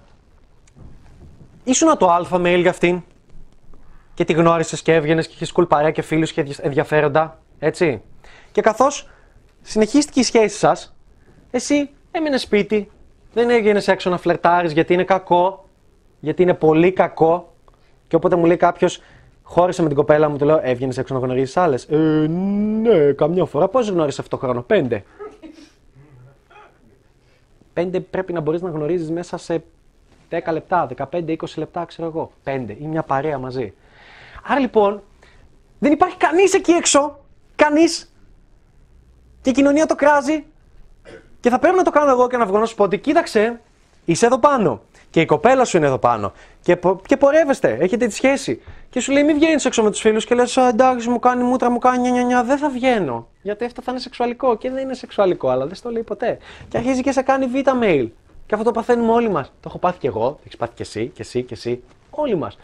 ήσουνα 1.64 1.96
το 1.96 2.10
αλφα 2.10 2.36
mail 2.36 2.58
για 2.60 2.70
αυτήν 2.70 3.02
και 4.14 4.24
τη 4.24 4.32
γνώρισες 4.32 4.82
και 4.82 4.94
έβγαινες 4.94 5.26
και 5.26 5.32
είχες 5.34 5.52
cool 5.56 5.68
παρέα 5.68 5.90
και 5.90 6.02
φίλους 6.02 6.32
και 6.32 6.46
ενδιαφέροντα, 6.60 7.38
έτσι. 7.58 8.02
Και 8.52 8.60
καθώς 8.60 9.08
συνεχίστηκε 9.62 10.20
η 10.20 10.22
σχέση 10.22 10.58
σας, 10.58 10.96
εσύ 11.50 11.90
έμεινες 12.10 12.40
σπίτι, 12.40 12.90
δεν 13.32 13.50
έβγαινες 13.50 13.88
έξω 13.88 14.10
να 14.10 14.18
φλερτάρεις 14.18 14.72
γιατί 14.72 14.92
είναι 14.92 15.04
κακό, 15.04 15.68
γιατί 16.20 16.42
είναι 16.42 16.54
πολύ 16.54 16.92
κακό. 16.92 17.52
Και 18.08 18.16
όποτε 18.16 18.36
μου 18.36 18.44
λέει 18.44 18.56
κάποιος, 18.56 19.00
χώρισε 19.48 19.82
με 19.82 19.88
την 19.88 19.96
κοπέλα 19.96 20.28
μου, 20.28 20.36
του 20.36 20.44
λέω, 20.44 20.60
έβγαινες 20.62 20.98
έξω 20.98 21.14
να 21.14 21.20
γνωρίζεις 21.20 21.56
άλλες. 21.56 21.84
Ε, 21.84 21.96
ναι, 22.82 23.12
καμιά 23.12 23.44
φορά. 23.44 23.68
Πώς 23.68 23.88
γνώρισε 23.88 24.20
αυτό 24.20 24.36
το 24.36 24.42
χρόνο, 24.44 24.62
Πέντε. 24.62 25.04
Πέντε 27.72 28.00
πρέπει 28.00 28.32
να 28.32 28.40
μπορείς 28.40 28.62
να 28.62 28.70
γνωρίζεις 28.70 29.10
μέσα 29.10 29.36
σε 29.36 29.62
10 30.30 30.52
λεπτά, 30.52 30.88
15-20 31.10 31.36
λεπτά, 31.56 31.84
ξέρω 31.84 32.08
εγώ. 32.08 32.32
Πέντε 32.42 32.72
ή 32.72 32.86
μια 32.86 33.02
παρέα 33.02 33.38
μαζί. 33.38 33.74
Άρα 34.46 34.60
λοιπόν, 34.60 35.02
δεν 35.78 35.92
υπάρχει 35.92 36.16
κανείς 36.16 36.54
εκεί 36.54 36.72
έξω. 36.72 37.18
Κανείς. 37.56 38.12
Και 39.42 39.50
η 39.50 39.52
κοινωνία 39.52 39.86
το 39.86 39.94
κράζει. 39.94 40.44
Και 41.40 41.50
θα 41.50 41.58
πρέπει 41.58 41.76
να 41.76 41.82
το 41.82 41.90
κάνω 41.90 42.10
εγώ 42.10 42.28
και 42.28 42.36
να 42.36 42.46
βγω 42.46 42.58
να 42.58 42.66
σου 42.66 42.74
πω 42.74 42.84
ότι 42.84 42.98
κοίταξε, 42.98 43.60
είσαι 44.04 44.26
εδώ 44.26 44.38
πάνω. 44.38 44.82
Και 45.18 45.24
η 45.24 45.26
κοπέλα 45.26 45.64
σου 45.64 45.76
είναι 45.76 45.86
εδώ 45.86 45.98
πάνω. 45.98 46.32
Και, 46.60 46.76
πο- 46.76 47.00
και 47.06 47.16
πορεύεστε, 47.16 47.76
έχετε 47.80 48.06
τη 48.06 48.14
σχέση. 48.14 48.62
Και 48.90 49.00
σου 49.00 49.12
λέει: 49.12 49.24
Μην 49.24 49.36
βγαίνεις 49.36 49.64
έξω 49.64 49.82
με 49.82 49.90
τους 49.90 50.00
φίλους 50.00 50.24
και 50.24 50.34
λες: 50.34 50.56
Εντάξει, 50.56 51.08
μου 51.08 51.18
κάνει 51.18 51.42
μούτρα, 51.42 51.70
μου 51.70 51.78
κάνει 51.78 51.98
νια, 51.98 52.10
νια, 52.10 52.22
νια. 52.22 52.44
Δεν 52.44 52.58
θα 52.58 52.68
βγαίνω. 52.68 53.28
Γιατί 53.42 53.64
αυτό 53.64 53.82
θα 53.82 53.90
είναι 53.90 54.00
σεξουαλικό. 54.00 54.56
Και 54.56 54.70
δεν 54.70 54.82
είναι 54.82 54.94
σεξουαλικό, 54.94 55.48
αλλά 55.48 55.66
δεν 55.66 55.74
στο 55.74 55.90
λέει 55.90 56.02
ποτέ. 56.02 56.38
Και 56.68 56.76
αρχίζει 56.76 57.02
και 57.02 57.12
σε 57.12 57.22
κάνει 57.22 57.46
β' 57.46 57.68
mail. 57.82 58.08
Και 58.46 58.54
αυτό 58.54 58.64
το 58.64 58.70
παθαίνουμε 58.70 59.12
όλοι 59.12 59.30
μας. 59.30 59.46
Το 59.46 59.64
έχω 59.66 59.78
πάθει 59.78 59.98
κι 59.98 60.06
εγώ, 60.06 60.28
το 60.28 60.38
έχεις 60.44 60.56
πάθει 60.56 60.72
κι 60.74 60.82
εσύ, 60.82 61.06
κι 61.06 61.20
εσύ, 61.20 61.42
κι 61.42 61.52
εσύ. 61.52 61.82
Όλοι 62.10 62.36
μας. 62.36 62.58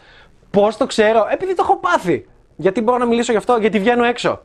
Πώς 0.51 0.77
το 0.77 0.85
ξέρω, 0.85 1.27
επειδή 1.31 1.55
το 1.55 1.61
έχω 1.65 1.77
πάθει. 1.77 2.27
Γιατί 2.55 2.81
μπορώ 2.81 2.97
να 2.97 3.05
μιλήσω 3.05 3.31
γι' 3.31 3.37
αυτό, 3.37 3.57
γιατί 3.57 3.79
βγαίνω 3.79 4.03
έξω. 4.03 4.41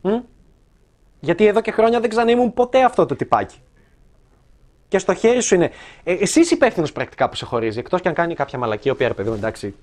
Μ; 0.00 0.08
Γιατί 1.20 1.46
εδώ 1.46 1.60
και 1.60 1.70
χρόνια 1.70 2.00
δεν 2.00 2.10
ξαναήμουν 2.10 2.54
ποτέ 2.54 2.84
αυτό 2.84 3.06
το 3.06 3.16
τυπάκι. 3.16 3.56
Και 4.88 4.98
στο 4.98 5.14
χέρι 5.14 5.40
σου 5.40 5.54
είναι. 5.54 5.70
Ε, 6.04 6.12
εσύ 6.12 6.40
είσαι 6.40 6.54
υπεύθυνος 6.54 6.92
πρακτικά 6.92 7.28
που 7.28 7.36
σε 7.36 7.44
χωρίζει. 7.44 7.78
Εκτός 7.78 8.00
και 8.00 8.08
αν 8.08 8.14
κάνει 8.14 8.34
κάποια 8.34 8.58
μαλακή, 8.58 8.88
η 8.88 8.90
οποία 8.90 9.08
ρε 9.08 9.14
παιδί 9.14 9.28
μου, 9.28 9.34
εντάξει, 9.34 9.74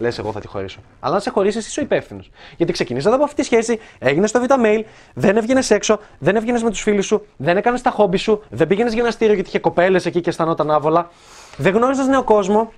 λες, 0.00 0.18
εγώ 0.18 0.32
θα 0.32 0.40
τη 0.40 0.46
χωρίσω. 0.46 0.78
Αλλά 1.00 1.14
αν 1.14 1.20
σε 1.20 1.30
χωρίσει, 1.30 1.58
εσύ 1.58 1.68
είσαι 1.68 1.80
ο 1.80 1.82
υπεύθυνος. 1.82 2.30
Γιατί 2.56 2.72
ξεκινήσατε 2.72 3.14
από 3.14 3.24
αυτή 3.24 3.36
τη 3.36 3.42
σχέση, 3.42 3.78
έγινες 3.98 4.30
στο 4.30 4.40
β' 4.40 4.44
mail, 4.64 4.82
δεν 5.14 5.36
έβγαινες 5.36 5.70
έξω, 5.70 5.98
δεν 6.18 6.36
έβγαινες 6.36 6.62
με 6.62 6.70
τους 6.70 6.80
φίλους 6.80 7.06
σου, 7.06 7.26
δεν 7.36 7.56
έκανες 7.56 7.82
τα 7.82 7.90
χόμπι 7.90 8.16
σου, 8.16 8.42
δεν 8.50 8.66
πήγαινες 8.66 8.92
γυμναστήριο 8.92 9.34
γιατί 9.34 9.48
είχε 9.48 9.58
κοπέλες 9.58 10.06
εκεί 10.06 10.20
και 10.20 10.28
αισθανόταν 10.30 10.70
άβολα, 10.70 11.10
δεν 11.56 11.74
γνώριζες 11.74 12.06
νέο 12.06 12.24
κόσμο. 12.24 12.72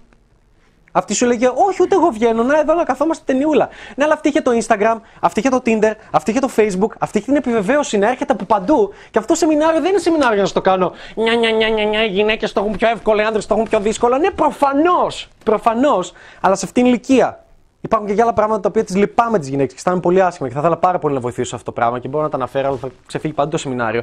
Αυτή 0.92 1.14
σου 1.14 1.26
λέγε, 1.26 1.46
Όχι, 1.68 1.82
ούτε 1.82 1.94
εγώ 1.94 2.10
βγαίνω. 2.10 2.42
Να 2.42 2.58
εδώ 2.58 2.74
να 2.74 2.84
καθόμαστε 2.84 3.32
ταινιούλα. 3.32 3.68
Ναι, 3.96 4.04
αλλά 4.04 4.12
αυτή 4.12 4.28
είχε 4.28 4.40
το 4.40 4.50
Instagram, 4.50 4.96
αυτή 5.20 5.40
είχε 5.40 5.48
το 5.48 5.62
Tinder, 5.64 5.92
αυτή 6.10 6.30
είχε 6.30 6.40
το 6.40 6.48
Facebook, 6.56 6.90
αυτή 6.98 7.18
είχε 7.18 7.26
την 7.26 7.36
επιβεβαίωση 7.36 7.98
να 7.98 8.08
έρχεται 8.08 8.32
από 8.32 8.44
παντού. 8.44 8.92
Και 9.10 9.18
αυτό 9.18 9.32
το 9.32 9.38
σεμινάριο 9.38 9.80
δεν 9.80 9.90
είναι 9.90 9.98
σεμινάριο 9.98 10.34
για 10.34 10.42
να 10.42 10.48
στο 10.48 10.60
κάνω. 10.60 10.92
Νια, 11.14 11.34
νια, 11.34 11.50
νια, 11.50 11.68
νια, 11.68 11.84
νια, 11.84 12.04
οι 12.04 12.08
γυναίκες 12.08 12.52
το 12.52 12.60
έχουν 12.60 12.76
πιο 12.76 12.88
εύκολο, 12.88 13.20
οι 13.20 13.24
άντρες 13.24 13.46
το 13.46 13.54
έχουν 13.54 13.68
πιο 13.68 13.80
δύσκολο. 13.80 14.18
Ναι, 14.18 14.30
προφανώς. 14.30 15.28
Προφανώς. 15.44 16.12
Αλλά 16.40 16.54
σε 16.54 16.64
αυτήν 16.64 16.82
την 16.82 16.92
ηλικία. 16.92 17.44
Υπάρχουν 17.80 18.08
και 18.08 18.14
για 18.14 18.22
άλλα 18.22 18.32
πράγματα 18.32 18.60
τα 18.60 18.68
οποία 18.68 18.84
τις 18.84 18.96
λυπάμαι 18.96 19.38
τις 19.38 19.48
γυναίκες 19.48 19.72
και 19.72 19.76
αισθάνομαι 19.78 20.02
πολύ 20.02 20.22
άσχημα 20.22 20.48
και 20.48 20.54
θα 20.54 20.60
ήθελα 20.60 20.76
πάρα 20.76 20.98
πολύ 20.98 21.14
να 21.14 21.20
βοηθήσω 21.20 21.48
σε 21.48 21.54
αυτό 21.54 21.72
το 21.72 21.72
πράγμα 21.72 21.98
και 21.98 22.08
μπορώ 22.08 22.24
να 22.24 22.30
τα 22.30 22.36
αναφέρω, 22.36 22.68
αλλά 22.68 22.76
θα 22.76 22.88
ξεφύγει 23.06 23.32
παντού 23.32 23.50
το 23.50 23.56
σεμινάριο. 23.56 24.02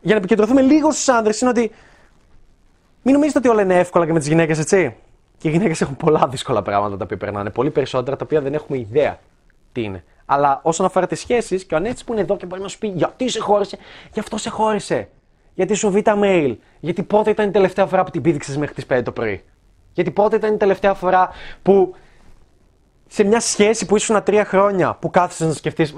Για 0.00 0.12
να 0.12 0.18
επικεντρωθούμε 0.18 0.60
λίγο 0.60 0.90
στους 0.90 1.08
άντρες, 1.08 1.40
είναι 1.40 1.50
ότι 1.50 1.70
μην 3.02 3.14
νομίζετε 3.14 3.38
ότι 3.38 3.48
όλα 3.48 3.62
είναι 3.62 3.78
εύκολα 3.78 4.06
και 4.06 4.12
με 4.12 4.18
τις 4.18 4.28
γυναίκες, 4.28 4.58
έτσι. 4.58 4.96
Και 5.38 5.48
οι 5.48 5.50
γυναίκες 5.50 5.80
έχουν 5.80 5.96
πολλά 5.96 6.28
δύσκολα 6.30 6.62
πράγματα 6.62 6.96
τα 6.96 7.04
οποία 7.04 7.16
περνάνε. 7.16 7.50
Πολύ 7.50 7.70
περισσότερα 7.70 8.16
τα 8.16 8.24
οποία 8.24 8.40
δεν 8.40 8.54
έχουμε 8.54 8.78
ιδέα 8.78 9.18
τι 9.72 9.82
είναι. 9.82 10.04
Αλλά 10.24 10.60
όσον 10.62 10.86
αφορά 10.86 11.06
τις 11.06 11.20
σχέσεις, 11.20 11.64
και 11.64 11.74
ο 11.74 11.76
Ανέτης 11.76 12.04
που 12.04 12.12
είναι 12.12 12.20
εδώ 12.20 12.36
και 12.36 12.46
μπορεί 12.46 12.62
να 12.62 12.68
σου 12.68 12.78
πει 12.78 12.86
Γιατί 12.86 13.28
σε 13.28 13.40
χώρισε, 13.40 13.78
γι' 14.12 14.20
αυτό 14.20 14.36
σε 14.36 14.50
χώρισε. 14.50 15.08
Γιατί 15.54 15.74
σου 15.74 15.90
β' 15.90 15.98
mail. 16.04 16.56
Γιατί 16.80 17.02
πότε 17.02 17.30
ήταν 17.30 17.48
η 17.48 17.50
τελευταία 17.50 17.86
φορά 17.86 18.04
που 18.04 18.10
την 18.10 18.22
πήδηξες 18.22 18.56
μέχρι 18.56 18.74
τις 18.74 18.86
5 18.86 19.02
το 19.04 19.12
πρωί. 19.12 19.44
Γιατί 19.92 20.10
πότε 20.10 20.36
ήταν 20.36 20.54
η 20.54 20.56
τελευταία 20.56 20.94
φορά 20.94 21.30
που 21.62 21.94
σε 23.14 23.24
μια 23.24 23.40
σχέση 23.40 23.86
που 23.86 23.96
ήσουν 23.96 24.22
τρία 24.22 24.44
χρόνια 24.44 24.96
που 25.00 25.10
κάθεσαι 25.10 25.46
να 25.46 25.52
σκεφτείς, 25.52 25.94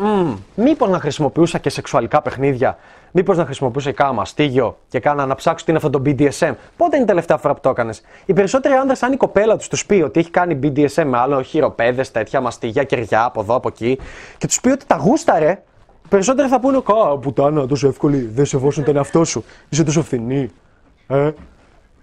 μήπως 0.54 0.88
να 0.88 1.00
χρησιμοποιούσα 1.00 1.58
και 1.58 1.70
σεξουαλικά 1.70 2.23
παιχνίδια, 2.23 2.78
μήπως 3.11 3.37
να 3.37 3.44
χρησιμοποιούσα 3.44 3.90
και 3.90 3.96
κάνα 3.96 4.12
μαστίγιο 4.12 4.78
και 4.88 5.00
κάνα 5.00 5.26
να 5.26 5.35
ψάξω 5.35 5.64
τι 5.64 5.70
είναι 5.70 5.80
αυτό 5.85 5.99
το 5.99 6.02
BDSM. 6.06 6.54
Πότε 6.76 6.96
είναι 6.96 7.04
η 7.04 7.06
τελευταία 7.06 7.37
φορά 7.37 7.54
που 7.54 7.61
το 7.61 7.68
έκανες; 7.68 8.02
Οι 8.26 8.32
περισσότεροι 8.32 8.75
άντρες, 8.75 9.02
αν 9.02 9.12
η 9.12 9.16
κοπέλα 9.16 9.56
τους 9.56 9.68
τους 9.68 9.87
πει 9.87 9.94
ότι 9.94 10.20
έχει 10.20 10.30
κάνει 10.30 10.58
BDSM 10.62 11.04
με 11.04 11.18
άλλο 11.18 11.42
χειροπέδες, 11.42 12.11
τέτοια 12.11 12.40
μαστίγια, 12.40 12.85
κεριά 12.85 13.25
από 13.25 13.40
εδώ 13.40 13.54
από 13.54 13.68
εκεί 13.68 13.99
και 14.38 14.46
τους 14.46 14.61
πει 14.61 14.68
ότι 14.68 14.87
τα 14.87 14.96
γούσταρε, 14.96 15.62
οι 16.04 16.08
περισσότεροι 16.08 16.49
θα 16.49 16.61
πούνε 16.61 16.80
Κα, 16.85 17.18
πουτάνα, 17.18 17.66
τόσο 17.66 17.88
εύκολη, 17.88 18.30
δεν 18.35 18.44
σεβόσουν 18.46 18.85
τον 18.85 18.96
εαυτό 18.96 19.25
σου, 19.25 19.44
είσαι 19.68 19.85
τόσο 19.85 20.02
φθηνή. 20.02 20.50
Ε. 21.08 21.30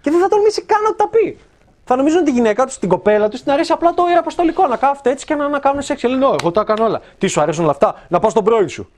Και 0.00 0.10
δεν 0.10 0.20
θα 0.20 0.28
τολμήσει 0.28 0.62
καν 0.62 0.82
να 0.82 0.94
τα 0.94 1.08
πει. 1.08 1.38
Θα 1.84 1.96
νομίζουν 1.96 2.20
ότι 2.20 2.30
η 2.30 2.32
γυναίκα 2.32 2.66
τους, 2.66 2.78
την 2.78 2.88
κοπέλα 2.88 3.28
τους, 3.28 3.42
την 3.42 3.52
αρέσει 3.52 3.72
απλά 3.72 3.94
το 3.94 4.04
ιεραποστολικό. 4.08 4.66
Να 4.66 4.76
κάθεται 4.76 5.10
έτσι 5.10 5.26
και 5.26 5.34
να, 5.34 5.48
να 5.48 5.58
κάνουν 5.58 5.82
σεξ. 5.82 6.00
Και 6.00 6.08
λένε, 6.08 6.24
«Ω, 6.26 6.36
εγώ 6.40 6.50
τα 6.50 6.64
κάνω 6.64 6.84
όλα. 6.84 7.00
Τι 7.18 7.26
σου 7.26 7.40
αρέσουν 7.40 7.62
όλα 7.62 7.72
αυτά, 7.72 7.94
να 8.08 8.18
πα 8.18 8.28
στον 8.28 8.44
πρώην 8.44 8.68
σου. 8.68 8.90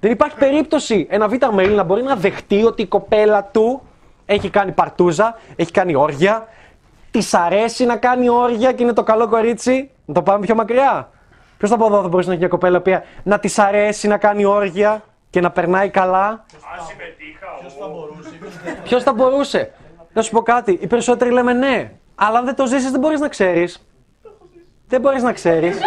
Δεν 0.00 0.10
υπάρχει 0.10 0.36
περίπτωση 0.36 1.06
ένα 1.10 1.28
β' 1.28 1.34
mail 1.56 1.72
να 1.74 1.82
μπορεί 1.82 2.02
να 2.02 2.16
δεχτεί 2.16 2.64
ότι 2.64 2.82
η 2.82 2.86
κοπέλα 2.86 3.44
του 3.44 3.82
έχει 4.26 4.50
κάνει 4.50 4.72
παρτούζα, 4.72 5.38
έχει 5.56 5.70
κάνει 5.70 5.94
όργια, 5.94 6.46
της 7.10 7.34
αρέσει 7.34 7.84
να 7.84 7.96
κάνει 7.96 8.28
όργια 8.28 8.72
και 8.72 8.82
είναι 8.82 8.92
το 8.92 9.02
καλό 9.02 9.28
κορίτσι. 9.28 9.90
Να 10.04 10.14
το 10.14 10.22
πάμε 10.22 10.46
πιο 10.46 10.54
μακριά. 10.54 11.10
Ποιος 11.58 11.70
από 11.70 11.86
εδώ 11.86 12.02
θα 12.02 12.08
μπορούσε 12.08 12.26
να 12.28 12.32
έχει 12.32 12.40
μια 12.42 12.50
κοπέλα 12.50 12.80
που 12.80 13.02
να 13.22 13.38
της 13.38 13.58
αρέσει 13.58 14.08
να 14.08 14.16
κάνει 14.18 14.44
όργια 14.44 15.02
και 15.30 15.40
να 15.40 15.50
περνάει 15.50 15.88
καλά; 15.90 16.44
Ποιος 18.84 19.02
θα 19.02 19.12
μπορούσε; 19.12 19.72
Να 20.16 20.22
σου 20.22 20.30
πω 20.30 20.42
κάτι. 20.42 20.78
Οι 20.80 20.86
περισσότεροι 20.86 21.30
λέμε 21.30 21.52
ναι. 21.52 21.92
Αλλά 22.14 22.38
αν 22.38 22.44
δεν 22.44 22.54
το 22.54 22.66
ζήσεις, 22.66 22.90
δεν 22.90 23.00
μπορείς 23.00 23.20
να 23.20 23.28
ξέρεις. 23.28 23.86
Δεν 24.88 25.00
μπορείς 25.00 25.22
να 25.22 25.32
ξέρεις. 25.32 25.78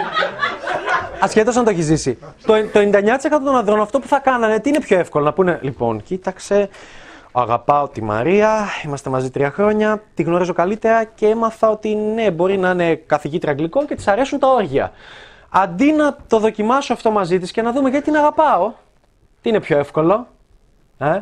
Ασχέτως 1.19 1.55
αν 1.55 1.63
το 1.63 1.69
έχεις 1.69 1.85
ζήσει. 1.85 2.17
Το, 2.45 2.53
το 2.73 2.79
99% 2.79 2.89
των 3.29 3.55
ανδρών 3.55 3.81
αυτό 3.81 3.99
που 3.99 4.07
θα 4.07 4.19
κάνανε, 4.19 4.59
τι 4.59 4.69
είναι 4.69 4.79
πιο 4.79 4.99
εύκολο 4.99 5.25
να 5.25 5.33
πούνε. 5.33 5.59
Λοιπόν, 5.61 6.03
κοίταξε, 6.03 6.69
αγαπάω 7.31 7.87
τη 7.87 8.03
Μαρία, 8.03 8.67
είμαστε 8.85 9.09
μαζί 9.09 9.29
τρία 9.29 9.51
χρόνια, 9.51 10.03
τη 10.13 10.23
γνωρίζω 10.23 10.53
καλύτερα 10.53 11.03
και 11.03 11.27
έμαθα 11.27 11.69
ότι 11.69 11.95
ναι, 11.95 12.31
μπορεί 12.31 12.57
να 12.57 12.69
είναι 12.69 12.95
καθηγήτρια 12.95 13.51
αγγλικών 13.51 13.87
και 13.87 13.95
της 13.95 14.07
αρέσουν 14.07 14.39
τα 14.39 14.47
όργια. 14.47 14.91
Αντί 15.49 15.91
να 15.91 16.17
το 16.27 16.39
δοκιμάσω 16.39 16.93
αυτό 16.93 17.11
μαζί 17.11 17.39
της 17.39 17.51
και 17.51 17.61
να 17.61 17.71
δούμε 17.71 17.89
γιατί 17.89 18.05
την 18.05 18.15
αγαπάω, 18.15 18.73
τι 19.41 19.49
είναι 19.49 19.59
πιο 19.59 19.77
εύκολο. 19.77 20.27
Ε; 20.97 21.21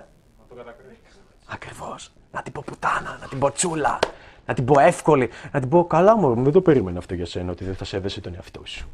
Ακριβώς. 1.46 2.12
Να 2.38 2.44
την 2.44 2.52
πω 2.54 2.64
πουτάνα, 2.66 3.18
να 3.22 3.28
την 3.28 3.40
πω 3.40 3.52
τσούλα, 3.52 4.00
να 4.46 4.54
την 4.54 4.66
πω 4.66 4.80
εύκολη, 4.80 5.30
να 5.52 5.60
την 5.60 5.70
πω 5.70 5.86
καλά 5.86 6.18
μου, 6.18 6.44
δεν 6.44 6.52
το 6.54 6.62
περίμενα 6.62 6.98
αυτό 6.98 7.14
για 7.14 7.26
σένα, 7.26 7.52
ότι 7.52 7.64
δεν 7.64 7.76
θα 7.76 7.86
σέβεσαι 7.86 8.22
τον 8.22 8.34
εαυτό 8.36 8.62
σου. 8.64 8.88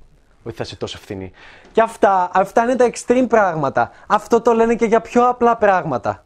Ότι 0.43 0.55
θα 0.55 0.63
είσαι 0.65 0.75
τόσο 0.75 0.97
ευθυνή. 1.01 1.31
Και 1.71 1.81
αυτά, 1.81 2.29
αυτά 2.33 2.63
είναι 2.63 2.75
τα 2.75 2.89
extreme 2.93 3.25
πράγματα. 3.29 3.91
Αυτό 4.07 4.41
το 4.41 4.53
λένε 4.53 4.75
και 4.75 4.85
για 4.85 5.01
πιο 5.01 5.27
απλά 5.29 5.57
πράγματα. 5.57 6.25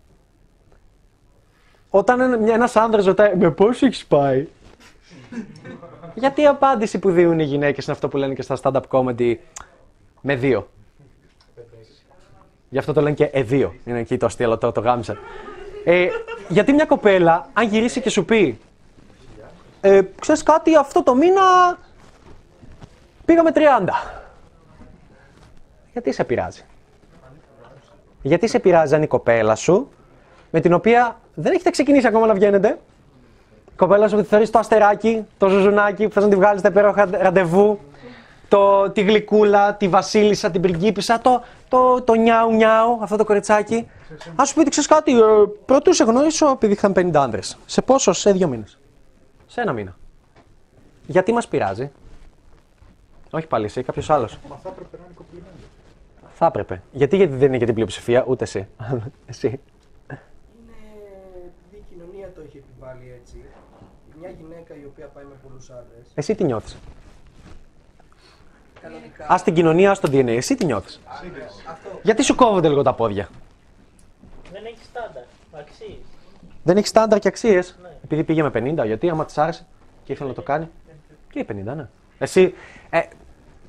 Όταν 1.90 2.20
ένα- 2.22 2.54
ένας 2.54 2.76
άνδρας 2.76 3.06
ρωτάει 3.06 3.36
με 3.36 3.52
πόσο 3.52 3.86
έχεις 3.86 4.06
πάει, 4.06 4.48
γιατί 6.16 6.42
η 6.42 6.48
απάντηση 6.48 7.00
που 7.00 7.12
δίνουν 7.12 7.40
οι 7.40 7.44
γυναίκες 7.44 7.84
είναι 7.86 7.94
αυτό 7.94 8.08
που 8.08 8.18
λένε 8.18 8.34
και 8.34 8.42
στα 8.42 8.58
stand-up 8.62 8.82
comedy 8.90 9.36
με 10.22 10.36
δύο. 10.36 10.70
Γι' 12.70 12.78
αυτό 12.78 12.94
το 12.94 13.02
λένε 13.02 13.16
και 13.16 13.30
ε2. 13.34 13.70
Είναι 13.86 14.00
εκεί 14.00 14.18
το 14.18 14.26
αστείο, 14.26 14.58
το, 14.58 14.72
το 14.72 14.82
γάμισα. 14.82 15.18
Ε, 15.90 16.08
γιατί 16.48 16.74
μια 16.74 16.86
κοπέλα, 16.86 17.50
αν 17.54 17.68
γυρίσει 17.68 18.02
και 18.02 18.10
σου 18.10 18.26
πει, 18.26 18.60
ε, 19.82 20.02
ξέρεις 20.20 20.44
κάτι, 20.44 20.76
αυτό 20.76 21.04
το 21.04 21.16
μήνα 21.16 21.42
πήγαμε 23.26 23.52
30. 23.56 23.60
Γιατί 25.92 26.12
σε 26.12 26.24
πειράζει; 26.24 26.66
Γιατί 28.22 28.48
σε 28.48 28.60
πειράζει 28.60 28.96
αν 28.96 29.02
η 29.02 29.08
κοπέλα 29.08 29.56
σου, 29.56 29.90
με 30.52 30.60
την 30.60 30.74
οποία 30.74 31.20
δεν 31.34 31.54
έχετε 31.54 31.70
ξεκινήσει 31.70 32.08
ακόμα 32.08 32.26
να 32.26 32.34
βγαίνετε, 32.34 32.80
κοπέλα 33.76 34.08
σου 34.08 34.16
που 34.16 34.22
τη 34.22 34.28
θεωρεί 34.28 34.50
το 34.50 34.60
αστεράκι, 34.60 35.26
το 35.38 35.48
ζουζουνάκι 35.48 36.08
που 36.08 36.14
θες 36.14 36.24
να 36.24 36.30
τη 36.30 36.36
βγάλεις 36.36 36.60
στα 36.60 36.70
υπέροχα 36.70 37.10
ραντεβού, 37.12 37.80
το, 38.48 38.92
τη 38.92 39.02
γλυκούλα, 39.02 39.76
τη 39.76 39.88
βασίλισσα, 39.88 40.52
την 40.52 40.62
πριγκίπισσα, 40.62 41.20
το, 41.20 41.44
το, 41.68 42.02
το 42.02 42.14
νιάου 42.14 42.52
νιάου, 42.52 43.00
αυτό 43.02 43.18
το 43.18 43.26
κοριτσάκι. 43.26 43.88
Α 44.36 44.46
σου 44.46 44.54
πει 44.54 44.60
ότι 44.60 44.70
ξέρεις 44.70 44.90
κάτι, 44.90 45.20
ε, 45.20 45.24
πρωτού 45.66 45.94
σε 45.94 46.04
γνωρίσω 46.04 46.48
επειδή 46.50 46.74
είχαν 46.74 46.94
50 46.96 47.12
άντρε. 47.16 47.40
Σε 47.66 47.82
πόσο, 47.82 48.14
σε 48.14 48.32
δύο 48.32 48.48
μήνες. 48.48 48.80
Σε 49.48 49.62
ένα 49.62 49.74
μήνα. 49.74 49.96
Γιατί 51.08 51.34
μας 51.34 51.48
πειράζει; 51.48 51.92
Όχι 53.30 53.48
πάλι 53.48 53.66
εσύ, 53.66 53.84
κάποιος 53.84 54.10
άλλος. 54.10 54.38
Μα 54.50 54.56
θα 54.56 54.70
έπρεπε 54.70 54.98
να 54.98 55.04
είναι 55.06 55.14
κομπλιμέντα. 55.16 55.52
Θα 56.34 56.46
έπρεπε. 56.46 56.82
Γιατί, 56.92 57.16
γιατί 57.16 57.36
δεν 57.36 57.48
είναι 57.48 57.58
για 57.58 57.66
την 57.66 57.76
πλειοψηφία, 57.76 58.24
ούτε 58.28 58.44
εσύ. 58.44 58.68
εσύ. 59.32 59.48
Είναι 59.48 59.60
επειδή 61.48 61.76
η 61.76 61.84
κοινωνία 61.90 62.32
το 62.36 62.42
έχει 62.48 62.58
επιβάλει 62.58 63.20
έτσι. 63.22 63.36
Μια 64.20 64.30
γυναίκα 64.30 64.74
η 64.74 64.86
οποία 64.86 65.06
πάει 65.06 65.24
με 65.24 65.36
πολλούς 65.48 65.70
άντρε. 65.70 66.00
Εσύ 66.14 66.36
τι 66.36 66.44
νιώθεις. 66.44 66.78
Κανονικά. 68.88 69.26
Α 69.34 69.42
την 69.44 69.54
κοινωνία, 69.54 69.92
ας 69.92 70.00
το 70.00 70.10
DNA. 70.12 70.28
Εσύ 70.28 70.56
τι 70.56 70.66
νιώθεις; 70.66 71.02
Αυτό. 71.70 72.00
Γιατί 72.02 72.24
σου 72.24 72.36
κόβονται 72.36 72.68
λίγο 72.68 72.82
τα 72.82 72.94
πόδια; 72.94 73.30
Δεν 74.52 74.66
έχει 74.66 74.84
στάνταρ. 74.84 75.24
Αξίζει. 75.60 75.98
Δεν 76.64 76.78
έχει 76.78 76.88
στάνταρ 76.88 77.20
και 77.20 77.28
αξίες; 77.28 77.78
Επειδή 78.04 78.24
πήγε 78.24 78.44
με 78.44 78.52
50, 78.54 78.86
γιατί 78.86 79.10
άμα 79.10 79.26
της 79.26 79.38
άρεσε 79.38 79.66
και 80.04 80.14
ήθελε 80.14 80.30
να 80.30 80.36
το 80.36 80.42
κάνει. 80.42 80.70
Και 81.30 81.40
η 81.40 81.46
50, 81.50 81.76
ναι. 81.76 81.88
Εσύ, 82.18 82.54
ε, 82.90 83.02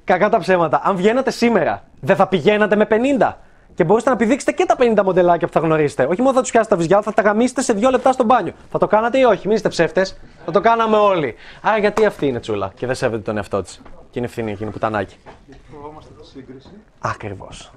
κακά 0.04 0.28
τα 0.28 0.38
ψέματα. 0.38 0.80
Αν 0.84 0.96
βγαίνατε 0.96 1.30
σήμερα, 1.30 1.84
δεν 2.00 2.16
θα 2.16 2.26
πηγαίνατε 2.26 2.76
με 2.76 2.86
50. 2.90 3.32
Και 3.74 3.84
μπορείτε 3.84 4.10
να 4.10 4.16
πηδήξετε 4.16 4.52
και 4.52 4.64
τα 4.64 4.76
50 4.78 5.02
μοντελάκια 5.04 5.46
που 5.46 5.52
θα 5.52 5.60
γνωρίσετε. 5.60 6.04
Όχι 6.04 6.20
μόνο 6.20 6.34
θα 6.34 6.40
τους 6.40 6.50
πιάσετε 6.50 6.74
τα 6.74 6.80
βυζιά, 6.80 7.02
θα 7.02 7.12
τα 7.12 7.22
γαμίσετε 7.22 7.62
σε 7.62 7.72
δύο 7.72 7.90
λεπτά 7.90 8.12
στο 8.12 8.24
μπάνιο. 8.24 8.52
Θα 8.70 8.78
το 8.78 8.86
κάνατε 8.86 9.18
ή 9.18 9.22
όχι, 9.22 9.46
μην 9.46 9.56
είστε 9.56 9.68
ψεύτες. 9.68 10.18
Θα 10.44 10.50
το 10.50 10.60
κάναμε 10.60 10.96
όλοι. 10.96 11.34
Άρα 11.62 11.78
γιατί 11.78 12.04
αυτή 12.04 12.26
είναι 12.26 12.40
τσούλα 12.40 12.72
και 12.74 12.86
δεν 12.86 12.94
σέβεται 12.94 13.22
τον 13.22 13.36
εαυτό 13.36 13.62
της; 13.62 13.80
Και 14.10 14.18
είναι 14.18 14.26
ευθύνη 14.26 14.52
εκείνη 14.52 14.70
πουτανάκι. 14.70 15.16
Γιατί 15.46 15.62
φοβόμαστε 15.72 16.10
τη 16.20 16.26
σύγκριση. 16.26 16.70
Ακριβώς. 16.98 17.72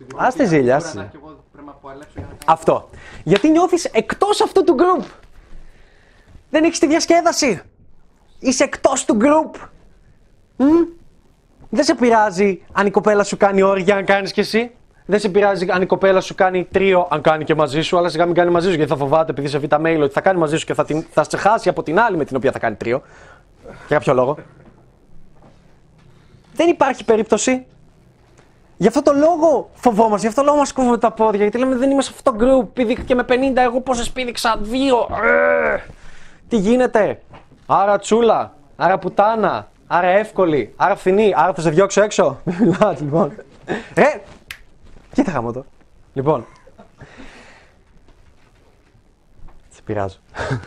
Επειδή 0.00 0.16
Ας 0.16 0.34
τη 0.34 0.46
ζήλια, 0.46 0.76
ας 0.76 0.90
τη 0.90 0.96
Μπορεί 0.96 1.04
να 1.04 1.10
και 1.10 1.18
εγώ 1.22 1.44
πρέπει 1.52 1.66
να 1.66 1.72
παλέψω 1.72 2.12
για 2.14 2.22
να 2.22 2.28
κάνω. 2.28 2.38
Αυτό. 2.46 2.88
Γιατί 3.24 3.50
νιώθεις 3.50 3.84
εκτός 3.84 4.40
αυτού 4.40 4.64
του 4.64 4.76
group. 4.78 5.04
Δεν 6.50 6.64
έχεις 6.64 6.78
τη 6.78 6.86
διασκέδαση. 6.86 7.62
Είσαι 8.38 8.64
εκτός 8.64 9.04
του 9.04 9.16
group. 9.20 9.60
Μμ. 10.56 10.66
Δεν 11.70 11.84
σε 11.84 11.94
πειράζει 11.94 12.62
αν 12.72 12.86
η 12.86 12.90
κοπέλα 12.90 13.24
σου 13.24 13.36
κάνει 13.36 13.62
όρια, 13.62 13.96
αν 13.96 14.04
κάνεις 14.04 14.32
κι 14.32 14.40
εσύ. 14.40 14.70
Δεν 15.06 15.20
σε 15.20 15.28
πειράζει 15.28 15.66
αν 15.70 15.82
η 15.82 15.86
κοπέλα 15.86 16.20
σου 16.20 16.34
κάνει 16.34 16.64
τρίο, 16.64 17.06
αν 17.10 17.20
κάνει 17.20 17.44
και 17.44 17.54
μαζί 17.54 17.80
σου, 17.82 17.98
αλλά 17.98 18.08
σιγά 18.08 18.26
μην 18.26 18.34
κάνει 18.34 18.50
μαζί 18.50 18.68
σου 18.68 18.74
γιατί 18.74 18.90
θα 18.90 18.96
φοβάται 18.96 19.30
επειδή 19.30 19.48
σε 19.48 19.58
β' 19.58 19.74
mail 19.74 19.98
ότι 20.02 20.12
θα 20.12 20.20
κάνει 20.20 20.38
μαζί 20.38 20.56
σου 20.56 20.66
και 20.66 20.74
θα, 20.74 20.84
την, 20.84 21.06
θα 21.10 21.24
σε 21.28 21.36
χάσει 21.36 21.68
από 21.68 21.82
την 21.82 21.98
άλλη 21.98 22.16
με 22.16 22.24
την 22.24 22.36
οποία 22.36 22.52
θα 22.52 22.58
κάνει 22.58 22.76
τρίο. 22.76 23.02
Για 23.62 23.96
κάποιο 23.96 24.14
λόγο. 24.14 24.38
Δεν 26.54 26.68
υπάρχει 26.68 27.04
περίπτωση. 27.04 27.66
Γι' 28.76 28.86
αυτό 28.86 29.02
το 29.02 29.12
λόγο 29.12 29.70
φοβόμαστε, 29.74 30.20
γι' 30.20 30.26
αυτό 30.26 30.40
το 30.40 30.46
λόγο 30.46 30.58
μας 30.58 30.72
κόβουν 30.72 30.98
τα 30.98 31.10
πόδια. 31.10 31.42
Γιατί 31.42 31.58
λέμε 31.58 31.76
δεν 31.76 31.90
είμαι 31.90 32.02
σε 32.02 32.10
αυτό 32.14 32.32
το 32.32 32.36
group. 32.40 32.68
Πήδηκα 32.72 33.14
με 33.14 33.24
50, 33.28 33.56
εγώ 33.56 33.80
πόσες 33.80 34.10
πήδηξα, 34.10 34.56
δύο. 34.60 35.08
Ε, 35.22 35.78
τι 36.48 36.56
γίνεται. 36.56 37.22
Άρα 37.66 37.98
τσούλα, 37.98 38.52
άρα 38.76 38.98
πουτάνα, 38.98 39.68
άρα 39.86 40.06
εύκολη, 40.06 40.72
άρα 40.76 40.96
φθηνή, 40.96 41.32
άρα 41.36 41.54
θα 41.54 41.60
σε 41.60 41.70
διώξω 41.70 42.02
έξω. 42.02 42.38
Μην 42.44 42.56
μιλάς, 42.58 43.00
λοιπόν. 43.00 43.32
Ρε, 43.94 44.22
κοίτα 45.12 45.30
χαμό 45.30 45.52
το. 45.52 45.64
Λοιπόν. 46.12 46.46
Σε 49.68 49.82
πειράζω. 49.84 50.16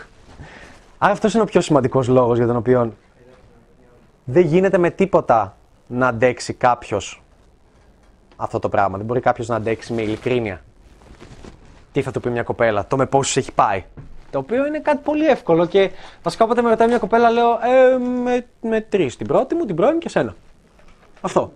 Άρα 0.97 1.11
αυτός 1.11 1.33
είναι 1.33 1.43
ο 1.43 1.45
πιο 1.45 1.61
σημαντικός 1.61 2.07
λόγος 2.07 2.37
για 2.37 2.47
τον 2.47 2.55
οποίο 2.55 2.93
δεν 4.23 4.45
γίνεται 4.45 4.77
με 4.77 4.89
τίποτα 4.89 5.57
να 5.87 6.07
αντέξει 6.07 6.53
κάποιος 6.53 7.21
αυτό 8.35 8.59
το 8.59 8.69
πράγμα. 8.69 8.97
Δεν 8.97 9.05
μπορεί 9.05 9.19
κάποιος 9.19 9.47
να 9.47 9.55
αντέξει 9.55 9.93
με 9.93 10.01
ειλικρίνεια. 10.01 10.61
Τι 11.91 12.01
θα 12.01 12.11
του 12.11 12.19
πει 12.19 12.29
μια 12.29 12.43
κοπέλα, 12.43 12.87
το 12.87 12.97
με 12.97 13.05
πόσους 13.05 13.37
έχει 13.37 13.51
πάει. 13.51 13.83
Το 14.31 14.39
οποίο 14.39 14.65
είναι 14.65 14.79
κάτι 14.79 14.99
πολύ 15.03 15.25
εύκολο 15.25 15.65
και 15.65 15.91
βασικά 16.23 16.45
όποτε 16.45 16.61
με 16.61 16.69
ρωτάει 16.69 16.87
μια 16.87 16.97
κοπέλα 16.97 17.29
λέω 17.29 17.51
ε, 17.51 17.97
με, 17.97 18.45
με 18.61 18.81
τρεις. 18.81 19.15
Την 19.17 19.27
πρώτη 19.27 19.55
μου, 19.55 19.65
την 19.65 19.75
πρώην 19.75 19.93
μου 19.93 19.99
και 19.99 20.09
σένα. 20.09 20.35
Αυτό. 21.21 21.53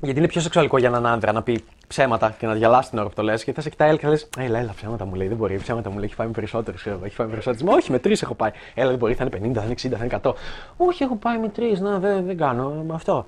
Γιατί 0.00 0.18
είναι 0.18 0.28
πιο 0.28 0.40
σεξουαλικό 0.40 0.78
για 0.78 0.88
έναν 0.88 1.06
άντρα 1.06 1.32
να 1.32 1.42
πει 1.42 1.64
ψέματα 1.86 2.34
και 2.38 2.46
να 2.46 2.54
διαλάσει 2.54 2.90
την 2.90 2.98
ώρα 2.98 3.08
που 3.08 3.14
το 3.14 3.22
λες 3.22 3.44
και 3.44 3.52
θα 3.52 3.60
σε 3.60 3.70
κοιτάει 3.70 3.88
έλα 3.88 3.98
και 3.98 4.04
θα 4.04 4.10
λες: 4.10 4.28
Έλα, 4.38 4.58
έλα, 4.58 4.72
ψέματα 4.76 5.04
μου 5.04 5.14
λέει. 5.14 5.28
Δεν 5.28 5.36
μπορεί, 5.36 5.58
ψέματα 5.58 5.90
μου 5.90 5.96
λέει. 5.96 6.04
Έχει 6.04 6.16
πάει 6.16 6.26
με 6.26 6.32
περισσότερους. 6.32 6.86
Έχει 6.86 7.16
πάει 7.16 7.26
με 7.26 7.32
περισσότερους. 7.32 7.62
Μα 7.62 7.72
όχι, 7.72 7.90
με 7.90 7.98
τρεις 7.98 8.22
έχω 8.22 8.34
πάει. 8.34 8.50
Έλα, 8.74 8.88
δεν 8.88 8.98
μπορεί, 8.98 9.14
θα 9.14 9.24
είναι 9.24 9.50
50, 9.50 9.54
θα 9.54 9.64
είναι 9.64 9.74
60, 9.82 9.88
θα 9.98 10.04
είναι 10.04 10.20
100. 10.22 10.32
Όχι, 10.76 11.02
έχω 11.02 11.16
πάει 11.16 11.38
με 11.38 11.48
τρεις. 11.48 11.80
Να, 11.80 11.98
δεν, 11.98 12.24
δεν 12.24 12.36
κάνω. 12.36 12.70
Με 12.70 12.94
αυτό. 12.94 13.26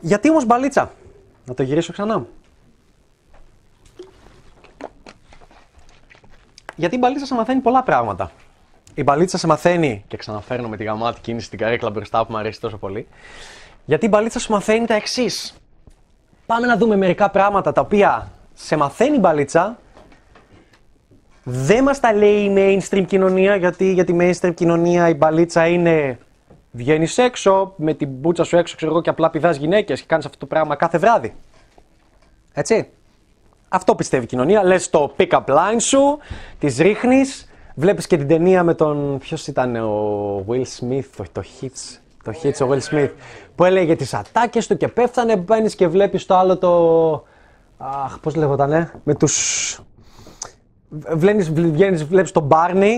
Γιατί 0.00 0.30
όμως 0.30 0.46
μπαλίτσα; 0.46 0.92
Να 1.44 1.54
το 1.54 1.62
γυρίσω 1.62 1.92
ξανά. 1.92 2.26
Γιατί 6.76 6.94
η 6.94 6.98
μπαλίτσα 7.00 7.26
σε 7.26 7.34
μαθαίνει 7.34 7.60
πολλά 7.60 7.82
πράγματα. 7.82 8.30
Η 8.94 9.02
μπαλίτσα 9.02 9.38
σε 9.38 9.46
μαθαίνει, 9.46 10.04
και 10.08 10.16
ξαναφέρνω 10.16 10.68
με 10.68 10.76
τη 10.76 10.84
γαμάτη 10.84 11.20
κίνηση 11.20 11.46
στην 11.46 11.58
καρέκλα 11.58 11.90
μπροστά 11.90 12.26
που 12.26 12.32
μου 12.32 12.38
αρέσει 12.38 12.60
τόσο 12.60 12.76
πολύ. 12.76 13.06
Γιατί 13.84 14.06
η 14.06 14.08
μπαλίτσα 14.12 14.38
σου 14.38 14.52
μαθαίνει 14.52 14.86
τα 14.86 14.94
εξής. 14.94 15.54
Πάμε 16.46 16.66
να 16.66 16.76
δούμε 16.76 16.96
μερικά 16.96 17.30
πράγματα 17.30 17.72
τα 17.72 17.80
οποία 17.80 18.30
σε 18.54 18.76
μαθαίνει 18.76 19.16
η 19.16 19.20
μπαλίτσα. 19.20 19.78
Δεν 21.44 21.82
μας 21.82 22.00
τα 22.00 22.12
λέει 22.12 22.36
η 22.36 22.54
mainstream 22.56 23.04
κοινωνία, 23.06 23.56
γιατί 23.56 23.92
για 23.92 24.04
τη 24.04 24.16
mainstream 24.20 24.54
κοινωνία 24.54 25.08
η 25.08 25.14
μπαλίτσα 25.14 25.66
είναι 25.66 26.18
βγαίνεις 26.70 27.18
έξω 27.18 27.74
με 27.76 27.94
την 27.94 28.08
μπούτσα 28.08 28.44
σου 28.44 28.56
έξω, 28.56 28.76
ξέρω 28.76 28.90
εγώ, 28.90 29.00
και 29.00 29.10
απλά 29.10 29.30
πηδάς 29.30 29.56
γυναίκες 29.56 30.00
και 30.00 30.06
κάνεις 30.08 30.24
αυτό 30.24 30.38
το 30.38 30.46
πράγμα 30.46 30.76
κάθε 30.76 30.98
βράδυ. 30.98 31.34
Έτσι. 32.52 32.88
Αυτό 33.68 33.94
πιστεύει 33.94 34.24
η 34.24 34.26
κοινωνία. 34.26 34.64
Λες 34.64 34.90
το 34.90 35.14
pick-up 35.16 35.44
line 35.44 35.78
σου, 35.78 36.18
τις 36.58 36.78
ρίχνεις. 36.78 37.48
Βλέπεις 37.74 38.06
και 38.06 38.16
την 38.16 38.28
ταινία 38.28 38.62
με 38.62 38.74
τον. 38.74 39.18
Ποιος 39.18 39.46
ήταν 39.46 39.76
ο 39.76 40.44
Will 40.48 40.64
Smith, 40.80 41.04
το, 41.16 41.24
το 41.32 41.42
Hits. 41.60 41.98
Το 42.24 42.32
Hits, 42.42 42.66
ο 42.66 42.70
Will 42.70 42.94
Smith. 42.94 43.10
Που 43.54 43.64
έλεγε 43.64 43.96
τις 43.96 44.14
ατάκες 44.14 44.66
του 44.66 44.76
και 44.76 44.88
πέφτανε. 44.88 45.36
Μπαίνεις 45.36 45.74
και 45.74 45.88
βλέπεις 45.88 46.26
το 46.26 46.36
άλλο 46.36 46.58
το. 46.58 47.24
Αχ, 47.78 48.18
πώς 48.18 48.34
λέγοτανε. 48.34 48.90
Με 49.04 49.14
του. 49.14 49.28
Βγαίνεις, 51.12 52.04
βλέπεις 52.04 52.32
τον 52.32 52.48
Barney 52.50 52.92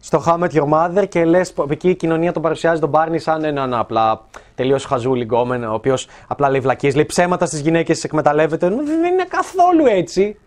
στο 0.00 0.22
How 0.26 0.32
I 0.32 0.38
Met 0.38 0.50
Your 0.50 0.68
Mother 0.72 1.08
και 1.08 1.24
λες, 1.24 1.54
εκεί 1.70 1.88
η 1.88 1.94
κοινωνία 1.94 2.32
τον 2.32 2.42
παρουσιάζει 2.42 2.80
τον 2.80 2.90
Barney 2.94 3.16
σαν 3.16 3.44
έναν 3.44 3.74
απλά 3.74 4.20
τελείως 4.54 4.84
χαζούλη 4.84 5.22
γκόμενο, 5.22 5.70
ο 5.70 5.74
οποίος 5.74 6.08
απλά 6.26 6.50
λέει 6.50 6.60
βλακίες, 6.60 6.94
λέει 6.94 7.04
ψέματα 7.04 7.46
στις 7.46 7.60
γυναίκες, 7.60 7.94
τις 7.94 8.04
εκμεταλλεύεται. 8.04 8.68
Δεν 8.68 9.04
είναι 9.04 9.24
καθόλου 9.28 9.86
έτσι. 9.86 10.38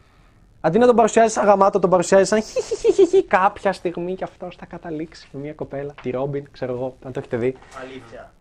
Αντί 0.62 0.78
να 0.78 0.86
τον 0.86 0.96
παρουσιάζεις 0.96 1.34
σαν 1.34 1.46
γαμάτο, 1.46 1.80
τον 1.80 1.90
παρουσιάζεις 1.90 2.28
σαν 2.28 2.42
χιχιχιχι. 2.42 3.24
Κάποια 3.24 3.74
στιγμή 3.74 4.16
και 4.16 4.24
αυτός 4.24 4.56
θα 4.56 4.66
καταλήξει 4.66 5.28
με 5.32 5.40
μια 5.40 5.54
κοπέλα, 5.54 5.94
τη 6.02 6.10
Ρόμπιν, 6.10 6.48
ξέρω 6.52 6.74
εγώ, 6.74 6.96
αν 7.06 7.12
το 7.12 7.20
έχετε 7.20 7.38
δει. 7.38 7.58
Αλήθεια. 7.84 8.32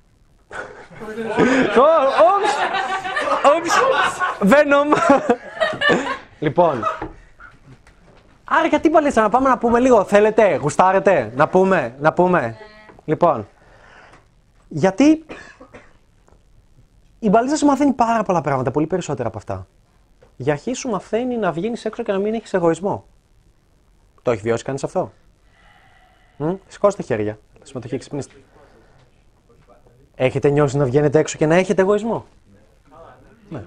Όψ! 2.35 2.51
Όψ! 3.57 3.71
Venom! 4.53 4.97
Λοιπόν. 6.39 6.85
Άρα 8.45 8.67
γιατί 8.67 8.89
μπαλίτσα, 8.89 9.23
να 9.23 9.29
πάμε 9.29 9.49
να 9.49 9.59
πούμε 9.59 9.79
λίγο. 9.81 10.05
Θέλετε, 10.05 10.55
γουστάρετε, 10.57 11.33
να 11.37 11.49
πούμε, 11.49 11.95
να 12.01 12.13
πούμε. 12.13 12.57
Λοιπόν. 13.05 13.49
Γιατί 14.69 15.25
η 17.19 17.29
μπαλίτσα 17.29 17.57
σου 17.57 17.67
μαθαίνει 17.67 17.93
πάρα 17.93 18.23
πολλά 18.23 18.41
πράγματα, 18.41 18.71
πολύ 18.71 18.87
περισσότερα 18.87 19.29
από 19.29 19.39
αυτά. 19.39 19.67
Για 20.41 20.53
αρχή 20.53 20.73
σου 20.75 20.89
μαθαίνει 20.89 21.37
να 21.37 21.53
βγαίνεις 21.53 21.85
έξω 21.85 22.03
και 22.03 22.13
να 22.13 22.19
μην 22.19 22.35
έχεις 22.35 22.55
εγωισμό. 22.55 23.05
Το 24.23 24.31
έχει 24.31 24.43
βιώσει 24.43 24.65
κανείς 24.65 24.85
αυτό; 24.85 25.13
Μ; 26.37 26.53
Σηκώστε 26.69 27.03
χέρια. 27.03 27.39
Συμμετοχή 27.63 27.99
ξυπνήστε. 27.99 28.35
Έχετε 30.15 30.49
νιώσει 30.49 30.77
να 30.77 30.85
βγαίνετε 30.85 31.19
έξω 31.19 31.39
και 31.39 31.47
να 31.47 31.55
έχετε 31.55 31.83
εγωισμό; 31.83 32.25
Ναι. 33.51 33.65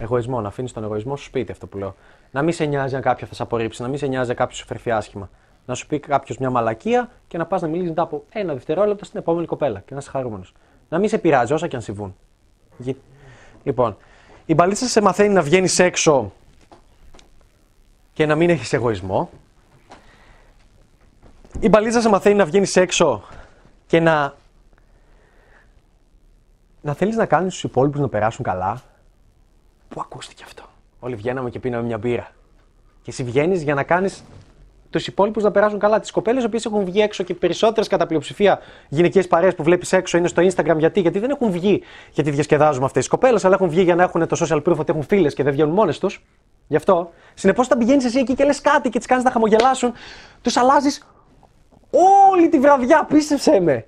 Εγωισμό, 0.00 0.40
να 0.40 0.48
αφήνεις 0.48 0.72
τον 0.72 0.84
εγωισμό 0.84 1.16
σου 1.16 1.24
σπίτι, 1.24 1.52
αυτό 1.52 1.66
που 1.66 1.78
λέω. 1.78 1.94
Να 2.30 2.42
μην 2.42 2.52
σε 2.52 2.64
νοιάζει 2.64 2.96
αν 2.96 3.02
κάποιο 3.02 3.26
θα 3.26 3.34
σε 3.34 3.42
απορρίψει, 3.42 3.82
να 3.82 3.88
μην 3.88 3.98
σε 3.98 4.06
νοιάζει 4.06 4.30
αν 4.30 4.36
κάποιος 4.36 4.58
σου 4.58 4.66
φερθεί 4.66 4.90
άσχημα. 4.90 5.30
Να 5.66 5.74
σου 5.74 5.86
πει 5.86 5.98
κάποιος 6.00 6.38
μια 6.38 6.50
μαλακία 6.50 7.10
και 7.28 7.38
να 7.38 7.46
πας 7.46 7.60
να 7.60 7.68
μιλήσεις 7.68 7.88
μετά 7.88 8.02
από 8.02 8.24
ένα 8.32 8.52
δευτερόλεπτο 8.52 9.04
στην 9.04 9.18
επόμενη 9.20 9.46
κοπέλα 9.46 9.80
και 9.80 9.94
να 9.94 9.98
είσαι 10.00 10.10
χαρούμενος. 10.10 10.54
Να 10.88 10.98
μην 10.98 11.08
σε 11.08 11.18
πειράζει 11.18 11.52
όσα 11.52 11.66
και 11.68 11.76
αν 11.76 11.82
συμβούν. 11.82 12.16
Γι- 12.78 12.96
Λοιπόν, 13.62 13.96
η 14.46 14.54
μπαλίτσα 14.54 14.86
σε 14.86 15.00
μαθαίνει 15.00 15.34
να 15.34 15.42
βγαίνεις 15.42 15.78
έξω 15.78 16.32
και 18.12 18.26
να 18.26 18.34
μην 18.34 18.50
έχεις 18.50 18.72
εγωισμό. 18.72 19.30
Η 21.60 21.68
μπαλίτσα 21.68 22.00
σε 22.00 22.08
μαθαίνει 22.08 22.36
να 22.36 22.44
βγαίνεις 22.44 22.76
έξω 22.76 23.22
και 23.86 24.00
να. 24.00 24.34
να 26.80 26.94
θέλεις 26.94 27.16
να 27.16 27.26
κάνεις 27.26 27.52
τους 27.52 27.64
υπόλοιπους 27.64 28.00
να 28.00 28.08
περάσουν 28.08 28.44
καλά. 28.44 28.82
Πού 29.88 30.00
ακούστηκε 30.00 30.42
αυτό; 30.44 30.64
Όλοι 31.00 31.14
βγαίναμε 31.14 31.50
και 31.50 31.58
πίναμε 31.58 31.86
μια 31.86 31.98
μπύρα. 31.98 32.30
Και 33.02 33.10
εσύ 33.10 33.24
βγαίνεις 33.24 33.62
για 33.62 33.74
να 33.74 33.82
κάνεις 33.82 34.24
τους 34.98 35.06
υπόλοιπους 35.06 35.42
να 35.42 35.50
περάσουν 35.50 35.78
καλά. 35.78 36.00
Τις 36.00 36.10
κοπέλες 36.10 36.42
οι 36.42 36.46
οποίες 36.46 36.64
έχουν 36.64 36.84
βγει 36.84 37.00
έξω 37.00 37.22
και 37.22 37.34
περισσότερες 37.34 37.88
κατά 37.88 38.06
πλειοψηφία 38.06 38.58
γυναικείες 38.88 39.26
παρέες 39.26 39.54
που 39.54 39.62
βλέπεις 39.62 39.92
έξω 39.92 40.18
είναι 40.18 40.28
στο 40.28 40.42
Instagram. 40.42 40.76
Γιατί; 40.78 41.00
Γιατί 41.00 41.18
δεν 41.18 41.30
έχουν 41.30 41.50
βγει 41.50 41.82
γιατί 42.10 42.30
διασκεδάζουμε 42.30 42.84
αυτές 42.84 43.02
τις 43.02 43.10
κοπέλες, 43.10 43.44
αλλά 43.44 43.54
έχουν 43.54 43.68
βγει 43.68 43.82
για 43.82 43.94
να 43.94 44.02
έχουν 44.02 44.28
το 44.28 44.46
social 44.46 44.62
proof 44.62 44.76
ότι 44.76 44.90
έχουν 44.90 45.02
φίλες 45.02 45.34
και 45.34 45.42
δεν 45.42 45.52
βγαίνουν 45.52 45.74
μόνες 45.74 45.98
τους. 45.98 46.24
Γι' 46.66 46.76
αυτό. 46.76 47.10
Συνεπώς, 47.34 47.66
όταν 47.66 47.78
πηγαίνεις 47.78 48.04
εσύ 48.04 48.18
εκεί 48.18 48.34
και 48.34 48.44
λες 48.44 48.60
κάτι 48.60 48.88
και 48.88 48.98
τις 48.98 49.06
κάνεις 49.06 49.24
να 49.24 49.30
χαμογελάσουν, 49.30 49.92
τους 50.42 50.56
αλλάζεις 50.56 51.08
όλη 52.30 52.48
τη 52.48 52.58
βραδιά. 52.58 53.04
Πίστεψέ 53.08 53.60
με. 53.60 53.86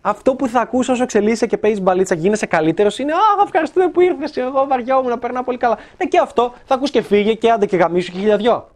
Αυτό 0.00 0.34
που 0.34 0.48
θα 0.48 0.60
ακούσει 0.60 0.90
όσο 0.90 1.02
εξελίσσεσαι 1.02 1.46
και 1.46 1.56
παίζεις 1.56 1.80
μπαλίτσα 1.80 2.14
και 2.14 2.20
γίνεσαι 2.20 2.46
καλύτερος 2.46 2.98
είναι 2.98 3.12
Αχ, 3.12 3.44
ευχαριστούμε 3.44 3.88
που 3.88 4.00
ήρθες. 4.00 4.36
Εγώ 4.36 4.66
βαριόμουν 4.68 5.08
να 5.08 5.18
περνάω 5.18 5.42
πολύ 5.42 5.58
καλά. 5.58 5.78
Ναι, 5.98 6.06
και 6.06 6.18
αυτό 6.18 6.54
θα 6.64 6.74
ακούς 6.74 6.90
και 6.90 7.02
φύγε 7.02 7.34
και 7.34 7.50
άντε 7.50 7.66
και 7.66 7.76
γαμίσου 7.76 8.12
και 8.12 8.18
χιλιαδιό. 8.18 8.68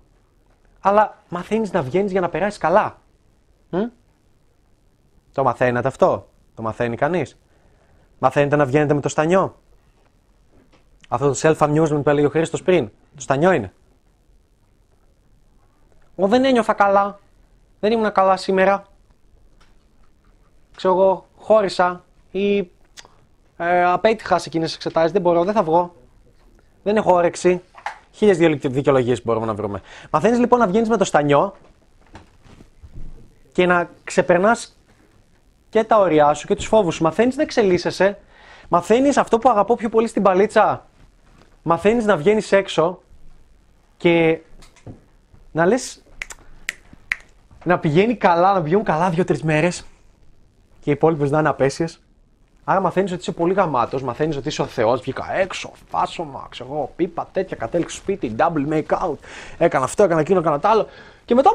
Αλλά 0.86 1.16
μαθαίνεις 1.28 1.72
να 1.72 1.82
βγαίνεις 1.82 2.10
για 2.10 2.20
να 2.20 2.28
περάσεις 2.28 2.58
καλά. 2.58 2.98
Μ; 3.70 3.76
Το 5.32 5.42
μαθαίνετε 5.42 5.88
αυτό; 5.88 6.28
Το 6.54 6.62
μαθαίνει 6.62 6.96
κανείς; 6.96 7.38
Μαθαίνετε 8.18 8.56
να 8.56 8.64
βγαίνετε 8.64 8.94
με 8.94 9.00
το 9.00 9.08
στανιό; 9.08 9.56
Αυτό 11.08 11.28
το 11.28 11.38
self-amusement 11.42 12.00
που 12.02 12.10
έλεγε 12.10 12.26
ο 12.26 12.30
Χρήστος 12.30 12.62
πριν. 12.62 12.90
Το 13.14 13.20
στανιό 13.20 13.52
είναι; 13.52 13.72
Εγώ 16.16 16.28
δεν 16.28 16.44
ένιωθα 16.44 16.72
καλά. 16.72 17.18
Δεν 17.80 17.92
ήμουν 17.92 18.12
καλά 18.12 18.36
σήμερα. 18.36 18.84
Ξέρω 20.76 20.94
εγώ, 20.94 21.26
χώρισα 21.36 22.04
ή 22.30 22.58
ε, 23.56 23.84
απέτυχα 23.84 24.38
σε 24.38 24.48
εκείνες 24.48 24.66
τις 24.66 24.76
εξετάσεις. 24.76 25.12
Δεν 25.12 25.22
μπορώ, 25.22 25.44
δεν 25.44 25.54
θα 25.54 25.62
βγω. 25.62 25.94
Δεν 26.82 26.96
έχω 26.96 27.14
όρεξη. 27.14 27.62
Χίλιες 28.14 28.36
δικαιολογίες 28.62 29.24
μπορούμε 29.24 29.46
να 29.46 29.54
βρούμε. 29.54 29.80
Μαθαίνεις 30.10 30.38
λοιπόν 30.38 30.58
να 30.58 30.66
βγαίνεις 30.66 30.88
με 30.88 30.96
το 30.96 31.04
στανιό 31.04 31.54
και 33.52 33.66
να 33.66 33.90
ξεπερνάς 34.04 34.78
και 35.68 35.84
τα 35.84 35.98
όρια 35.98 36.34
σου 36.34 36.46
και 36.46 36.54
τους 36.54 36.66
φόβους 36.66 36.94
σου. 36.94 37.02
Μαθαίνεις 37.02 37.36
να 37.36 37.42
εξελίσσεσαι. 37.42 38.18
Μαθαίνεις 38.68 39.16
αυτό 39.16 39.38
που 39.38 39.50
αγαπώ 39.50 39.74
πιο 39.76 39.88
πολύ 39.88 40.06
στην 40.08 40.22
παλίτσα. 40.22 40.86
Μαθαίνεις 41.62 42.04
να 42.04 42.16
βγαίνεις 42.16 42.52
έξω 42.52 43.02
και 43.96 44.40
να 45.52 45.66
λες. 45.66 46.02
Να 47.64 47.78
πηγαίνει 47.78 48.16
καλά, 48.16 48.52
να 48.52 48.62
πηγαίνουν 48.62 48.84
καλά 48.84 49.10
δύο-τρεις 49.10 49.42
μέρες 49.42 49.86
και 50.80 50.90
οι 50.90 50.92
υπόλοιπες 50.92 51.30
να 51.30 51.38
είναι 51.38 51.48
απέσιες. 51.48 52.03
Άρα 52.64 52.80
μαθαίνεις 52.80 53.12
ότι 53.12 53.20
είσαι 53.20 53.32
πολύ 53.32 53.52
γαμάτος, 53.52 54.02
μαθαίνεις 54.02 54.36
ότι 54.36 54.48
είσαι 54.48 54.62
ο 54.62 54.66
Θεός, 54.66 55.00
βγήκα 55.00 55.34
έξω, 55.34 55.70
φάσομα, 55.88 56.46
ξέρω 56.50 56.68
εγώ, 56.72 56.92
πίπα 56.96 57.28
τέτοια, 57.32 57.56
κατέληξε 57.56 57.96
σπίτι, 57.96 58.34
double 58.38 58.72
make 58.72 58.98
out. 58.98 59.16
Έκανα 59.58 59.84
αυτό, 59.84 60.02
έκανα 60.02 60.20
εκείνο, 60.20 60.38
έκανα 60.38 60.58
τ' 60.60 60.66
άλλο. 60.66 60.86
Και 61.24 61.34
μετά 61.34 61.50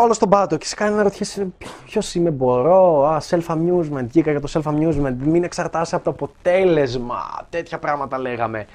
όλο 0.00 0.12
στον 0.12 0.28
πάτο. 0.28 0.56
Και 0.56 0.66
σε 0.66 0.74
κάνει 0.74 0.94
να 0.94 1.02
ρωτήσει 1.02 1.54
ποιο 1.84 2.00
είμαι, 2.14 2.30
μπορώ. 2.30 3.06
Α, 3.06 3.20
self-amusement, 3.30 4.04
βγήκα 4.04 4.30
για 4.30 4.40
το 4.40 4.48
self-amusement. 4.52 5.14
Μην 5.18 5.44
εξαρτάσαι 5.44 5.94
από 5.94 6.04
το 6.04 6.10
αποτέλεσμα. 6.10 7.46
Τέτοια 7.50 7.78
πράγματα 7.78 8.18
λέγαμε. 8.18 8.66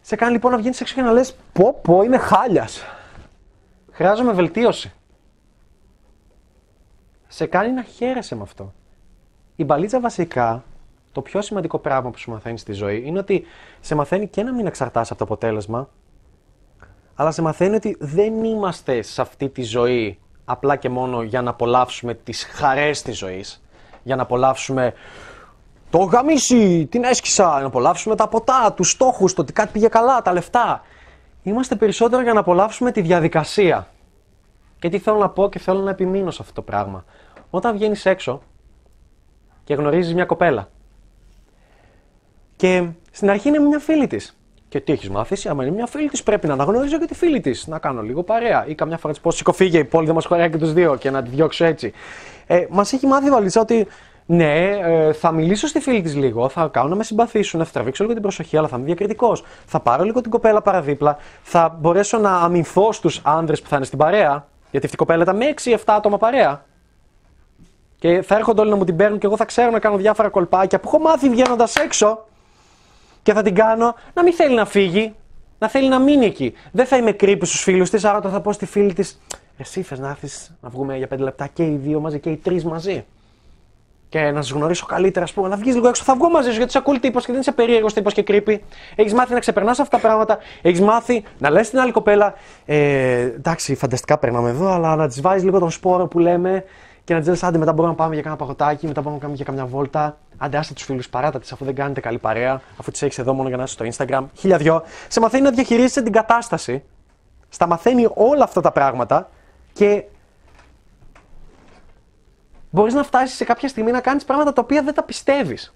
Σε 0.00 0.16
κάνει 0.16 0.32
λοιπόν 0.32 0.50
να 0.50 0.58
βγαίνει 0.58 0.76
έξω 0.80 0.94
και 0.94 1.02
να 1.02 1.12
λε: 1.12 1.20
Πω, 1.52 1.80
πω, 1.82 2.02
είμαι 2.02 2.18
χάλια. 2.18 2.68
Χρειάζομαι 3.92 4.32
βελτίωση. 4.32 4.92
Σε 7.26 7.46
κάνει 7.46 7.72
να 7.72 7.82
χαίρεσαι 7.82 8.34
με 8.34 8.42
αυτό. 8.42 8.72
Η 9.56 9.64
μπαλίτσα 9.64 10.00
βασικά, 10.00 10.64
το 11.12 11.20
πιο 11.20 11.42
σημαντικό 11.42 11.78
πράγμα 11.78 12.10
που 12.10 12.18
σου 12.18 12.30
μαθαίνεις 12.30 12.60
στη 12.60 12.72
ζωή 12.72 13.02
είναι 13.06 13.18
ότι 13.18 13.44
σε 13.80 13.94
μαθαίνει 13.94 14.26
και 14.28 14.42
να 14.42 14.52
μην 14.52 14.66
εξαρτάσαι 14.66 15.12
από 15.12 15.26
το 15.26 15.32
αποτέλεσμα, 15.32 15.88
αλλά 17.14 17.30
σε 17.30 17.42
μαθαίνει 17.42 17.74
ότι 17.74 17.96
δεν 18.00 18.44
είμαστε 18.44 19.02
σε 19.02 19.20
αυτή 19.20 19.48
τη 19.48 19.62
ζωή 19.62 20.18
απλά 20.44 20.76
και 20.76 20.88
μόνο 20.88 21.22
για 21.22 21.42
να 21.42 21.50
απολαύσουμε 21.50 22.14
τις 22.14 22.44
χαρές 22.44 23.02
της 23.02 23.18
ζωής, 23.18 23.62
για 24.02 24.16
να 24.16 24.22
απολαύσουμε 24.22 24.92
το 25.90 25.98
γαμίσι, 25.98 26.86
την 26.86 27.04
έσκησα, 27.04 27.60
να 27.60 27.66
απολαύσουμε 27.66 28.14
τα 28.14 28.28
ποτά, 28.28 28.72
τους 28.72 28.90
στόχους, 28.90 29.34
το 29.34 29.42
ότι 29.42 29.52
κάτι 29.52 29.72
πήγε 29.72 29.88
καλά, 29.88 30.22
τα 30.22 30.32
λεφτά. 30.32 30.82
Είμαστε 31.42 31.76
περισσότερο 31.76 32.22
για 32.22 32.32
να 32.32 32.40
απολαύσουμε 32.40 32.90
τη 32.92 33.00
διαδικασία. 33.00 33.88
Και 34.78 34.88
τι 34.88 34.98
θέλω 34.98 35.18
να 35.18 35.28
πω 35.28 35.48
και 35.48 35.58
θέλω 35.58 35.80
να 35.80 35.90
επιμείνω 35.90 36.30
σε 36.30 36.38
αυτό 36.40 36.54
το 36.54 36.62
πράγμα. 36.62 37.04
Όταν 37.50 37.74
βγαίνεις 37.74 38.06
έξω 38.06 38.42
και 39.66 39.74
γνωρίζεις 39.74 40.14
μια 40.14 40.24
κοπέλα. 40.24 40.68
Και 42.56 42.88
στην 43.10 43.30
αρχή 43.30 43.48
είναι 43.48 43.58
μια 43.58 43.78
φίλη 43.78 44.06
της. 44.06 44.38
Και 44.68 44.80
τι 44.80 44.92
έχεις 44.92 45.10
μάθει, 45.10 45.48
άμα 45.48 45.64
είναι 45.64 45.74
μια 45.74 45.86
φίλη 45.86 46.08
της, 46.08 46.22
πρέπει 46.22 46.46
να 46.46 46.52
αναγνωρίζω 46.52 46.98
και 46.98 47.06
τη 47.06 47.14
φίλη 47.14 47.40
της. 47.40 47.66
Να 47.66 47.78
κάνω 47.78 48.02
λίγο 48.02 48.22
παρέα. 48.22 48.66
Ή 48.66 48.74
καμιά 48.74 48.98
φορά 48.98 49.12
της 49.12 49.22
πω: 49.22 49.30
Σηκωφίγε, 49.30 49.78
η 49.78 49.84
πόλη 49.84 50.06
δεν 50.06 50.14
μας 50.14 50.26
χωράει 50.26 50.50
και 50.50 50.58
τους 50.58 50.72
δύο 50.72 50.96
και 50.96 51.10
να 51.10 51.22
τη 51.22 51.30
διώξω 51.30 51.64
έτσι. 51.64 51.92
Ε, 52.46 52.66
μας 52.70 52.92
έχει 52.92 53.06
μάθει 53.06 53.26
η 53.26 53.30
Βαλίτσα 53.30 53.60
ότι 53.60 53.86
ναι, 54.26 54.68
ε, 54.70 55.12
θα 55.12 55.32
μιλήσω 55.32 55.66
στη 55.66 55.80
φίλη 55.80 56.02
της 56.02 56.14
λίγο, 56.16 56.48
θα 56.48 56.68
κάνω 56.72 56.88
να 56.88 56.94
με 56.94 57.04
συμπαθήσουν, 57.04 57.64
θα 57.64 57.70
τραβήξω 57.72 58.02
λίγο 58.02 58.14
την 58.14 58.22
προσοχή, 58.22 58.56
αλλά 58.56 58.68
θα 58.68 58.76
είμαι 58.76 58.86
διακριτικός. 58.86 59.44
Θα 59.66 59.80
πάρω 59.80 60.04
λίγο 60.04 60.20
την 60.20 60.30
κοπέλα 60.30 60.62
παραδίπλα, 60.62 61.16
θα 61.42 61.76
μπορέσω 61.80 62.18
να 62.18 62.36
αμυνθώ 62.36 62.92
στους 62.92 63.20
άντρες 63.24 63.62
που 63.62 63.68
θα 63.68 63.76
είναι 63.76 63.84
στην 63.84 63.98
παρέα. 63.98 64.46
Γιατί 64.70 64.86
αυτή 64.86 65.02
η 65.02 65.04
κοπέλα 65.04 65.22
ήταν 65.22 65.36
με 65.36 65.54
6-7 65.64 65.76
άτομα 65.86 66.18
παρέα. 66.18 66.64
Και 67.98 68.22
θα 68.22 68.34
έρχονται 68.34 68.60
όλοι 68.60 68.70
να 68.70 68.76
μου 68.76 68.84
την 68.84 68.96
παίρνουν 68.96 69.18
και 69.18 69.26
εγώ 69.26 69.36
θα 69.36 69.44
ξέρω 69.44 69.70
να 69.70 69.78
κάνω 69.78 69.96
διάφορα 69.96 70.28
κολπάκια 70.28 70.80
που 70.80 70.88
έχω 70.88 70.98
μάθει 70.98 71.28
βγαίνοντας 71.28 71.76
έξω 71.76 72.24
και 73.22 73.32
θα 73.32 73.42
την 73.42 73.54
κάνω 73.54 73.94
να 74.14 74.22
μην 74.22 74.32
θέλει 74.32 74.54
να 74.54 74.64
φύγει, 74.64 75.14
να 75.58 75.68
θέλει 75.68 75.88
να 75.88 75.98
μείνει 75.98 76.24
εκεί. 76.24 76.52
Δεν 76.72 76.86
θα 76.86 76.96
είμαι 76.96 77.12
κρύπη 77.12 77.46
στους 77.46 77.62
φίλους 77.62 77.90
της, 77.90 78.04
άρα 78.04 78.30
θα 78.30 78.40
πω 78.40 78.52
στη 78.52 78.66
φίλη 78.66 78.92
της: 78.92 79.20
Εσύ 79.56 79.82
θες 79.82 79.98
να 79.98 80.08
έρθεις 80.08 80.56
να 80.60 80.68
βγούμε 80.68 80.96
για 80.96 81.06
πέντε 81.06 81.22
λεπτά 81.22 81.46
και 81.46 81.62
οι 81.62 81.76
δύο 81.82 82.00
μαζί 82.00 82.18
και 82.20 82.30
οι 82.30 82.36
τρεις 82.36 82.64
μαζί. 82.64 83.04
Και 84.08 84.20
να 84.20 84.42
σας 84.42 84.50
γνωρίσω 84.50 84.86
καλύτερα, 84.86 85.24
ας 85.24 85.32
πούμε, 85.32 85.48
να 85.48 85.56
βγεις 85.56 85.74
λίγο 85.74 85.88
έξω. 85.88 86.04
Θα 86.04 86.14
βγω 86.14 86.28
μαζί 86.30 86.50
σου 86.50 86.56
γιατί 86.56 86.70
είσαι 86.76 86.82
cool 86.86 86.98
τύπος 87.00 87.24
και 87.24 87.32
δεν 87.32 87.40
είσαι 87.40 87.52
περίεργος 87.52 87.92
τύπος 87.92 88.12
και 88.12 88.22
κρύπη. 88.22 88.64
Έχεις 88.94 89.14
μάθει 89.14 89.32
να 89.32 89.38
ξεπερνάς 89.38 89.78
αυτά 89.78 89.96
τα 89.96 90.02
πράγματα. 90.02 90.38
Έχεις 90.62 90.80
μάθει 90.80 91.24
να 91.38 91.50
λες 91.50 91.70
την 91.70 91.78
άλλη 91.78 91.92
κοπέλα: 91.92 92.34
ε, 92.64 93.20
Εντάξει, 93.20 93.74
φανταστικά 93.74 94.18
περνάμε 94.18 94.50
εδώ, 94.50 94.72
αλλά 94.72 94.96
να 94.96 95.08
της 95.08 95.20
βάζεις 95.20 95.44
λίγο 95.44 95.58
τον 95.58 95.70
σπόρο 95.70 96.06
που 96.06 96.18
λέμε 96.18 96.64
και 97.06 97.14
να 97.14 97.20
της 97.20 97.28
λες: 97.28 97.42
Άντε, 97.42 97.58
μετά 97.58 97.72
μπορούμε 97.72 97.94
να 97.94 97.98
πάμε 97.98 98.14
για 98.14 98.22
κάνα 98.22 98.36
παγωτάκι, 98.36 98.86
μετά 98.86 99.00
μπορούμε 99.00 99.14
να 99.14 99.20
κάνουμε 99.20 99.36
για 99.36 99.44
καμιά 99.44 99.66
βόλτα. 99.66 100.18
Άντε, 100.36 100.56
άστε 100.56 100.74
τους 100.74 100.82
φίλους, 100.82 101.08
παράτα 101.08 101.38
τη 101.38 101.48
αφού 101.52 101.64
δεν 101.64 101.74
κάνετε 101.74 102.00
καλή 102.00 102.18
παρέα, 102.18 102.60
αφού 102.76 102.90
τι 102.90 103.06
έχεις 103.06 103.18
εδώ 103.18 103.34
μόνο 103.34 103.48
για 103.48 103.56
να 103.56 103.62
είσαι 103.62 103.72
στο 103.72 104.04
Instagram. 104.04 104.24
Χίλια 104.34 104.56
δυο. 104.56 104.82
Σε 105.08 105.20
μαθαίνει 105.20 105.42
να 105.42 105.50
διαχειρίζεσαι 105.50 106.02
την 106.02 106.12
κατάσταση. 106.12 106.82
Στα 107.48 107.66
μαθαίνει 107.66 108.08
όλα 108.14 108.44
αυτά 108.44 108.60
τα 108.60 108.72
πράγματα 108.72 109.28
και 109.72 110.04
μπορείς 112.70 112.94
να 112.94 113.02
φτάσεις 113.02 113.36
σε 113.36 113.44
κάποια 113.44 113.68
στιγμή 113.68 113.90
να 113.90 114.00
κάνεις 114.00 114.24
πράγματα 114.24 114.52
τα 114.52 114.62
οποία 114.62 114.82
δεν 114.82 114.94
τα 114.94 115.02
πιστεύεις. 115.02 115.74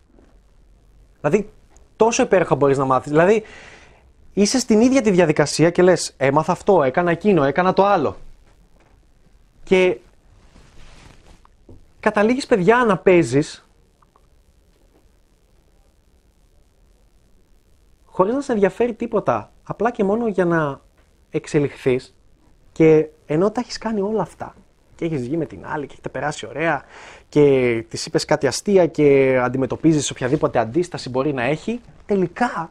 Δηλαδή, 1.20 1.50
τόσο 1.96 2.22
υπέροχα 2.22 2.54
μπορείς 2.54 2.78
να 2.78 2.84
μάθεις. 2.84 3.10
Δηλαδή, 3.10 3.42
είσαι 4.32 4.58
στην 4.58 4.80
ίδια 4.80 5.02
τη 5.02 5.10
διαδικασία 5.10 5.70
και 5.70 5.82
λες: 5.82 6.14
Έμαθα 6.16 6.52
αυτό, 6.52 6.82
έκανα 6.82 7.10
εκείνο, 7.10 7.44
έκανα 7.44 7.72
το 7.72 7.84
άλλο. 7.84 8.16
Και 9.64 9.98
καταλήγεις 12.00 12.46
παιδιά 12.46 12.84
να 12.84 12.98
παίζεις 12.98 13.68
χωρίς 18.04 18.34
να 18.34 18.40
σε 18.40 18.52
ενδιαφέρει 18.52 18.94
τίποτα, 18.94 19.52
απλά 19.62 19.90
και 19.90 20.04
μόνο 20.04 20.28
για 20.28 20.44
να 20.44 20.80
εξελιχθείς 21.30 22.14
και 22.72 23.08
ενώ 23.26 23.50
τα 23.50 23.60
έχεις 23.60 23.78
κάνει 23.78 24.00
όλα 24.00 24.22
αυτά 24.22 24.54
και 24.94 25.04
έχεις 25.04 25.20
βγει 25.20 25.36
με 25.36 25.46
την 25.46 25.66
άλλη 25.66 25.86
και 25.86 25.92
έχετε 25.92 26.08
περάσει 26.08 26.46
ωραία 26.46 26.82
και 27.28 27.84
της 27.88 28.06
είπες 28.06 28.24
κάτι 28.24 28.46
αστεία 28.46 28.86
και 28.86 29.38
αντιμετωπίζεις 29.42 30.10
οποιαδήποτε 30.10 30.58
αντίσταση 30.58 31.08
μπορεί 31.10 31.32
να 31.32 31.42
έχει, 31.42 31.80
τελικά 32.06 32.70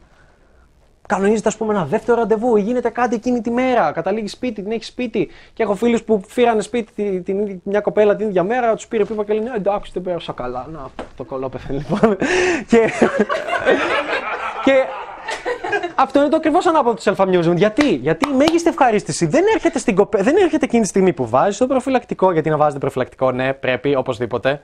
κανονίζεται, 1.10 1.48
ας 1.48 1.58
πούμε, 1.58 1.74
ένα 1.74 1.86
δεύτερο 1.86 2.19
ραντεβού 2.19 2.56
ή 2.56 2.62
γίνεται 2.62 2.89
κάτι 2.89 3.15
εκείνη 3.15 3.41
τη 3.41 3.52
μέρα. 3.52 3.91
Καταλήγει 3.91 4.28
σπίτι, 4.28 4.62
την 4.62 4.72
έχεις 4.72 4.88
σπίτι. 4.88 5.30
Και 5.54 5.63
έχω 5.63 5.76
φίλους 5.76 6.04
που 6.04 6.22
φύρανε 6.28 6.62
σπίτι 6.62 6.91
την, 6.93 7.24
την, 7.24 7.62
μια 7.63 7.82
κοπέλα 7.82 8.15
την 8.15 8.28
ίδια 8.28 8.43
μέρα, 8.43 8.76
τους 8.76 8.88
πήρε 8.88 9.06
πίπα 9.06 9.24
και 9.24 9.34
λένε 9.34 9.50
«Ε, 9.50 9.56
Εντάξει, 9.56 9.91
δεν 9.93 10.02
πέρασα 10.02 10.34
καλά. 10.34 10.67
Να, 10.72 10.89
το 11.17 11.24
κολόπεθεν 11.24 11.76
λοιπόν. 11.76 12.17
και, 12.67 12.91
και 14.65 14.74
αυτό 15.95 16.19
είναι 16.19 16.30
το 16.30 16.36
ακριβώς 16.36 16.65
ανάποδο 16.65 16.95
του 16.95 17.02
self-amusement. 17.04 17.56
Γιατί; 17.56 17.89
Γιατί 17.89 18.30
η 18.30 18.34
μέγιστη 18.34 18.69
ευχαρίστηση 18.69 19.26
δεν 19.26 19.43
έρχεται, 19.54 19.80
στην 19.80 19.95
κοπέ... 19.95 20.24
δεν 20.24 20.36
έρχεται 20.36 20.65
εκείνη 20.65 20.82
τη 20.82 20.88
στιγμή 20.88 21.13
που 21.13 21.28
βάζεις 21.28 21.58
το 21.58 21.67
προφυλακτικό. 21.67 22.32
Γιατί 22.32 22.50
να 22.50 22.58
βάζετε 22.58 22.80
προφυλακτικό, 22.80 23.32
ναι, 23.32 23.54
πρέπει 23.54 23.95
οπωσδήποτε. 23.95 24.62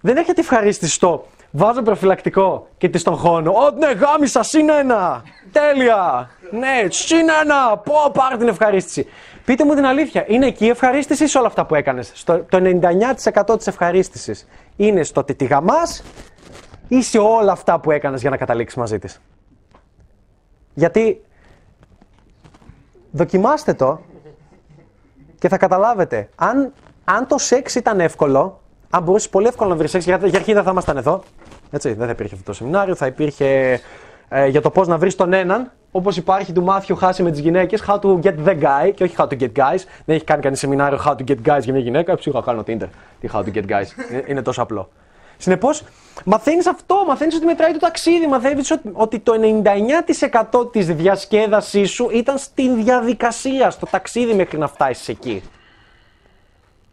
Δεν 0.00 0.16
έρχεται 0.16 0.40
ευχαρίστηση 0.40 0.92
στο 0.92 1.26
Βάζω 1.58 1.82
προφυλακτικό 1.82 2.68
και 2.78 2.88
τη 2.88 2.98
στον 2.98 3.16
χώνω. 3.16 3.50
Ω, 3.50 3.70
ναι, 3.70 3.90
γάμισα, 3.90 4.42
συν 4.42 4.68
ένα. 4.68 5.22
Τέλεια. 5.52 6.30
Ναι, 6.50 6.86
συν 6.88 7.28
ένα. 7.42 7.76
Πω, 7.76 7.92
πάρε 8.12 8.36
την 8.36 8.48
ευχαρίστηση. 8.48 9.06
Πείτε 9.44 9.64
μου 9.64 9.74
την 9.74 9.86
αλήθεια, 9.86 10.24
είναι 10.28 10.46
εκεί 10.46 10.64
η 10.64 10.68
ευχαρίστησης 10.68 11.26
ή 11.26 11.30
σε 11.30 11.38
όλα 11.38 11.46
αυτά 11.46 11.66
που 11.66 11.74
έκανες; 11.74 12.24
Το 12.24 12.44
99% 12.50 13.56
της 13.56 13.66
ευχαρίστησης 13.66 14.46
είναι 14.76 15.02
στο 15.02 15.20
ότι 15.20 15.34
τη 15.34 15.44
γαμάς 15.44 16.02
ή 16.88 17.02
σε 17.02 17.18
όλα 17.18 17.52
αυτά 17.52 17.80
που 17.80 17.90
έκανες 17.90 18.20
για 18.20 18.30
να 18.30 18.36
καταλήξεις 18.36 18.78
μαζί 18.78 18.98
της; 18.98 19.20
Γιατί 20.74 21.24
δοκιμάστε 23.10 23.74
το 23.74 24.00
και 25.38 25.48
θα 25.48 25.56
καταλάβετε. 25.56 26.28
Αν, 26.34 26.72
αν 27.04 27.26
το 27.26 27.38
σεξ 27.38 27.74
ήταν 27.74 28.00
εύκολο, 28.00 28.60
αν 28.96 29.02
μπορούσες 29.02 29.28
πολύ 29.28 29.46
εύκολα 29.46 29.70
να 29.70 29.76
βρεις 29.76 29.90
σεξ, 29.90 30.04
γιατί 30.04 30.28
για 30.28 30.38
αρχή 30.38 30.52
δεν 30.52 30.62
θα 30.62 30.70
ήμασταν 30.70 30.96
εδώ. 30.96 31.22
Έτσι, 31.70 31.92
δεν 31.92 32.06
θα 32.06 32.12
υπήρχε 32.12 32.34
αυτό 32.34 32.46
το 32.46 32.52
σεμινάριο, 32.52 32.94
θα 32.94 33.06
υπήρχε 33.06 33.80
ε, 34.28 34.46
για 34.46 34.60
το 34.60 34.70
πώς 34.70 34.86
να 34.88 34.98
βρεις 34.98 35.14
τον 35.14 35.32
έναν. 35.32 35.70
Όπως 35.90 36.16
υπάρχει 36.16 36.52
του 36.52 36.62
Μάθιου 36.62 36.96
Χάση 36.96 37.22
με 37.22 37.30
τις 37.30 37.40
γυναίκες, 37.40 37.84
how 37.86 37.98
to 37.98 38.20
get 38.20 38.34
the 38.46 38.58
guy 38.62 38.90
και 38.94 39.02
όχι 39.04 39.14
how 39.18 39.24
to 39.26 39.40
get 39.40 39.50
guys. 39.56 39.82
Δεν 40.04 40.16
έχει 40.16 40.24
κάνει 40.24 40.42
κανείς 40.42 40.58
σεμινάριο 40.58 40.98
how 41.06 41.10
to 41.10 41.22
get 41.28 41.36
guys 41.46 41.60
για 41.60 41.72
μια 41.72 41.82
γυναίκα. 41.82 42.14
Ψύχα 42.16 42.42
κάνω 42.42 42.62
Tinder. 42.66 42.88
Τι 43.20 43.28
how 43.32 43.38
to 43.40 43.52
get 43.54 43.64
guys. 43.68 44.10
Είναι- 44.10 44.24
Είναι 44.26 44.42
τόσο 44.42 44.62
απλό. 44.62 44.88
Συνεπώς, 45.38 45.82
μαθαίνεις 46.24 46.66
αυτό, 46.66 47.04
μαθαίνεις 47.06 47.34
ότι 47.36 47.44
μετράει 47.46 47.72
το 47.72 47.78
ταξίδι, 47.78 48.26
μαθαίνεις 48.26 48.78
ότι 48.92 49.18
το 49.18 49.32
99% 49.32 50.68
της 50.72 50.86
διασκέδασής 50.86 51.90
σου 51.90 52.08
ήταν 52.12 52.38
στην 52.38 52.84
διαδικασία, 52.84 53.70
στο 53.70 53.86
ταξίδι 53.86 54.34
μέχρι 54.34 54.58
να 54.58 54.66
φτάσεις 54.68 55.08
εκεί. 55.08 55.42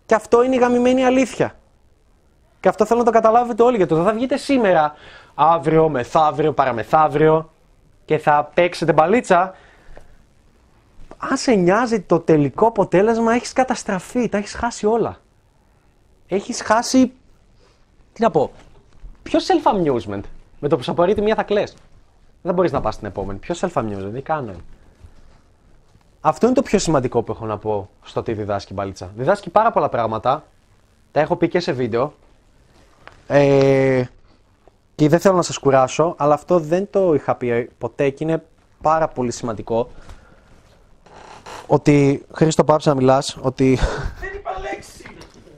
Και 0.05 0.15
αυτό 0.15 0.43
είναι 0.43 0.55
η 0.55 0.57
γαμημένη 0.57 1.05
αλήθεια. 1.05 1.55
Και 2.63 2.69
αυτό 2.69 2.85
θέλω 2.85 2.99
να 2.99 3.05
το 3.05 3.11
καταλάβετε 3.11 3.63
όλοι, 3.63 3.77
γιατί 3.77 3.93
δεν 3.93 4.03
θα 4.03 4.13
βγείτε 4.13 4.37
σήμερα, 4.37 4.93
αύριο, 5.35 5.89
μεθαύριο, 5.89 6.53
παραμεθαύριο 6.53 7.49
και 8.05 8.17
θα 8.17 8.51
παίξετε 8.53 8.93
μπαλίτσα. 8.93 9.53
Αν 11.17 11.37
σε 11.37 11.51
νοιάζει 11.51 12.01
το 12.01 12.19
τελικό 12.19 12.67
αποτέλεσμα, 12.67 13.33
έχεις 13.33 13.53
καταστραφεί, 13.53 14.29
τα 14.29 14.37
έχεις 14.37 14.53
χάσει 14.53 14.85
όλα. 14.85 15.17
Έχεις 16.27 16.61
χάσει, 16.61 17.13
τι 18.13 18.21
να 18.21 18.31
πω, 18.31 18.51
ποιο 19.23 19.39
self-amusement. 19.39 20.21
Με 20.59 20.67
το 20.67 20.77
που 20.77 20.83
σου 20.83 20.91
απορρεί 20.91 21.13
τη 21.13 21.21
μία 21.21 21.35
θα 21.35 21.43
κλαις. 21.43 21.75
Δεν 22.41 22.53
μπορείς 22.53 22.71
να 22.71 22.81
πας 22.81 22.93
στην 22.93 23.07
επόμενη. 23.07 23.39
Ποιο 23.39 23.55
self-amusement, 23.59 24.11
δεν 24.11 24.23
κάνω. 24.23 24.53
Αυτό 26.21 26.45
είναι 26.45 26.55
το 26.55 26.61
πιο 26.61 26.79
σημαντικό 26.79 27.21
που 27.21 27.31
έχω 27.31 27.45
να 27.45 27.57
πω 27.57 27.89
στο 28.03 28.23
τι 28.23 28.33
διδάσκει 28.33 28.71
η 28.71 28.75
μπαλίτσα. 28.75 29.11
Διδάσκει 29.15 29.49
πάρα 29.49 29.71
πολλά 29.71 29.89
πράγματα. 29.89 30.43
Τα 31.11 31.19
έχω 31.19 31.35
πει 31.35 31.47
και 31.47 31.59
σε 31.59 31.71
βίντεο. 31.71 32.13
Ε, 33.27 34.03
και 34.95 35.09
δεν 35.09 35.19
θέλω 35.19 35.35
να 35.35 35.41
σας 35.41 35.57
κουράσω, 35.57 36.15
αλλά 36.17 36.33
αυτό 36.33 36.59
δεν 36.59 36.87
το 36.89 37.13
είχα 37.13 37.35
πει 37.35 37.69
ποτέ 37.77 38.09
και 38.09 38.23
είναι 38.23 38.43
πάρα 38.81 39.07
πολύ 39.07 39.31
σημαντικό. 39.31 39.89
Ότι, 41.67 42.25
Χρήστο 42.31 42.63
πάψε 42.63 42.89
να 42.89 42.95
μιλάς, 42.95 43.37
ότι... 43.41 43.77
Δεν 44.19 44.33
είπα 44.35 44.51
λέξη! 44.59 45.15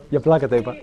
Για 0.10 0.20
πλάκα 0.20 0.48
τα 0.48 0.56
είπα. 0.56 0.76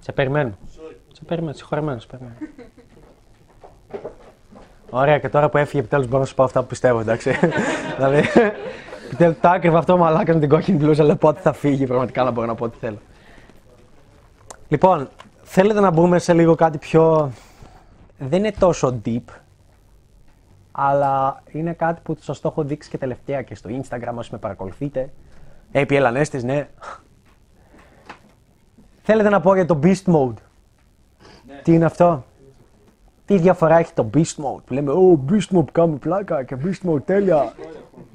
Σε 0.00 0.12
περιμένω. 0.12 0.58
Σε 1.12 1.24
περιμένω, 1.26 1.52
συγχωρεμένος, 1.52 2.02
σε 2.02 2.08
περιμένω. 2.08 2.36
Ωραία, 4.90 5.18
και 5.18 5.28
τώρα 5.28 5.48
που 5.48 5.56
έφυγε 5.56 5.78
επιτέλους 5.78 6.06
μπορώ 6.06 6.18
να 6.18 6.26
σου 6.26 6.34
πω 6.34 6.42
αυτά 6.42 6.60
που 6.60 6.66
πιστεύω, 6.66 7.00
εντάξει. 7.00 7.38
δηλαδή, 7.96 8.22
επιτέλους, 9.04 9.36
τα 9.40 9.50
άκρυβα 9.50 9.78
αυτό 9.78 9.96
μαλάκα 9.96 10.34
με 10.34 10.40
την 10.40 10.48
κόκκινη 10.48 10.78
μπλούζα, 10.78 11.02
αλλά 11.02 11.16
πότε 11.16 11.40
θα 11.40 11.52
φύγει, 11.52 11.86
πραγματικά 11.86 12.24
να 12.24 12.30
μπορώ 12.30 12.46
να 12.46 12.54
πω 12.54 12.64
ό,τι 12.64 12.78
θέλω. 12.78 12.98
Λοιπόν, 14.68 15.08
θέλετε 15.42 15.80
να 15.80 15.90
μπούμε 15.90 16.18
σε 16.18 16.32
λίγο 16.32 16.54
κάτι 16.54 16.78
πιο. 16.78 17.32
Δεν 18.18 18.38
είναι 18.38 18.52
τόσο 18.58 19.00
deep, 19.04 19.22
αλλά 20.72 21.42
είναι 21.52 21.72
κάτι 21.72 22.00
που 22.04 22.16
σας 22.20 22.40
το 22.40 22.48
έχω 22.48 22.64
δείξει 22.64 22.90
και 22.90 22.98
τελευταία 22.98 23.42
και 23.42 23.54
στο 23.54 23.70
Instagram 23.72 24.14
όσοι 24.14 24.28
με 24.32 24.38
παρακολουθείτε. 24.38 25.10
AP 25.72 25.90
Ελανέστης, 25.90 26.44
ναι. 26.44 26.68
Θέλετε 29.02 29.28
να 29.28 29.40
πω 29.40 29.54
για 29.54 29.66
το 29.66 29.78
Beast 29.82 30.04
Mode; 30.06 30.34
Τι 31.62 31.72
είναι 31.72 31.84
αυτό; 31.84 32.24
Τι 33.26 33.38
διαφορά 33.38 33.76
έχει 33.76 33.92
το 33.92 34.10
Beast 34.14 34.36
Mode 34.36 34.62
που 34.64 34.72
λέμε 34.72 34.92
«Ω, 34.92 35.24
Beast 35.28 35.56
Mode 35.56 35.70
κάνουμε 35.72 35.98
πλάκα 35.98 36.44
και 36.44 36.56
Beast 36.64 36.90
Mode 36.90 37.04
τέλεια». 37.04 37.54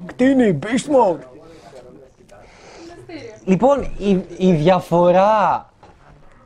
Κτίνη, 0.06 0.58
Beast 0.62 0.90
Mode. 0.90 1.20
Λοιπόν, 3.44 3.82
η, 3.98 4.24
η 4.36 4.52
διαφορά... 4.52 5.70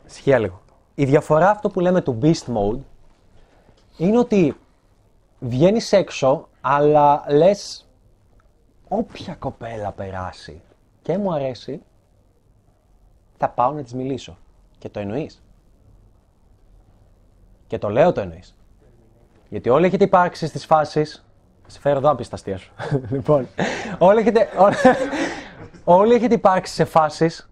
Σχεία 0.07 0.38
λίγο. 0.38 0.61
Η 0.94 1.05
διαφορά 1.05 1.50
αυτό 1.50 1.70
που 1.70 1.81
λέμε 1.81 2.00
του 2.00 2.18
Beast 2.22 2.55
Mode 2.55 2.81
είναι 3.96 4.18
ότι 4.18 4.57
βγαίνεις 5.40 5.92
έξω, 5.92 6.48
αλλά 6.61 7.24
λες 7.29 7.88
όποια 8.88 9.35
κοπέλα 9.35 9.92
περάσει 9.92 10.61
και 11.02 11.18
μου 11.18 11.33
αρέσει, 11.33 11.83
θα 13.37 13.48
πάω 13.48 13.72
να 13.72 13.83
της 13.83 13.94
μιλήσω. 13.94 14.37
Και 14.79 14.88
το 14.88 15.00
εννοείς. 15.00 15.42
Και 17.66 17.79
το 17.79 17.88
λέω 17.88 18.12
το 18.12 18.20
εννοείς. 18.20 18.56
Γιατί 19.48 19.68
όλοι 19.68 19.87
έχετε 19.87 20.04
υπάρξει 20.04 20.46
στις 20.46 20.66
φάσεις... 20.66 21.20
Θα 21.62 21.70
σε 21.72 21.80
φέρω 21.80 21.96
εδώ 21.96 22.11
άπιστα 22.11 22.35
αστεία 22.35 22.56
σου. 22.59 22.72
λοιπόν, 23.14 23.48
όλοι 23.98 24.20
έχετε, 24.20 24.48
όλοι, 24.56 24.74
όλοι 25.85 26.14
έχετε 26.14 26.35
υπάρξει 26.35 26.74
σε 26.74 26.85
φάσεις 26.85 27.50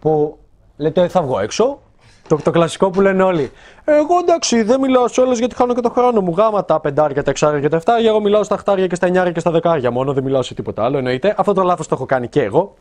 που 0.00 0.38
λέτε 0.76 1.08
θα 1.08 1.22
βγω 1.22 1.38
έξω. 1.38 1.80
Το, 2.28 2.36
το 2.36 2.50
κλασικό 2.50 2.90
που 2.90 3.00
λένε 3.00 3.22
όλοι. 3.22 3.50
Εγώ 3.84 4.18
εντάξει, 4.20 4.62
δεν 4.62 4.80
μιλάω 4.80 5.08
σε 5.08 5.20
όλε 5.20 5.34
γιατί 5.34 5.54
χάνω 5.54 5.74
και 5.74 5.80
το 5.80 5.90
χρόνο 5.90 6.20
μου. 6.20 6.34
Γάμα 6.36 6.64
τα 6.64 6.80
πεντάρια, 6.80 7.22
τα 7.22 7.30
εξάρια 7.30 7.60
και 7.60 7.68
τα 7.68 7.76
εφτάρια. 7.76 8.08
Εγώ 8.08 8.20
μιλάω 8.20 8.42
στα 8.42 8.56
χτάρια 8.56 8.86
και 8.86 8.94
στα 8.94 9.06
εννιάρια 9.06 9.32
και 9.32 9.40
στα 9.40 9.50
δεκάρια 9.50 9.90
μόνο. 9.90 10.12
Δεν 10.12 10.22
μιλάω 10.22 10.42
σε 10.42 10.54
τίποτα 10.54 10.84
άλλο. 10.84 10.98
Εννοείται. 10.98 11.34
Αυτό 11.36 11.52
το 11.52 11.62
λάθος 11.62 11.88
το 11.88 11.94
έχω 11.94 12.06
κάνει 12.06 12.28
και 12.28 12.42
εγώ. 12.42 12.74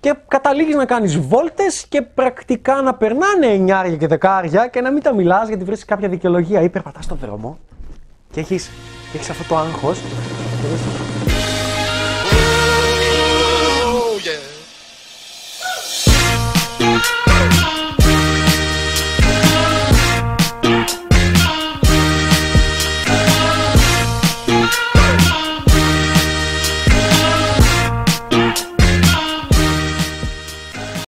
Και 0.00 0.14
καταλήγεις 0.28 0.74
να 0.74 0.84
κάνεις 0.84 1.18
βόλτες 1.18 1.86
και 1.88 2.02
πρακτικά 2.02 2.82
να 2.82 2.94
περνάνε 2.94 3.46
εννιάρια 3.46 3.96
και 3.96 4.06
δεκάρια 4.06 4.66
και 4.66 4.80
να 4.80 4.90
μην 4.90 5.02
τα 5.02 5.14
μιλάς 5.14 5.48
γιατί 5.48 5.64
βρίσκεις 5.64 5.86
κάποια 5.86 6.08
δικαιολογία 6.08 6.60
ή 6.60 6.68
περπατάς 6.68 7.04
στον 7.04 7.18
δρόμο 7.20 7.58
και 8.30 8.40
έχεις 8.40 8.70
έχεις 9.14 9.30
αυτό 9.30 9.44
το 9.48 9.56
άγχος. 9.56 10.00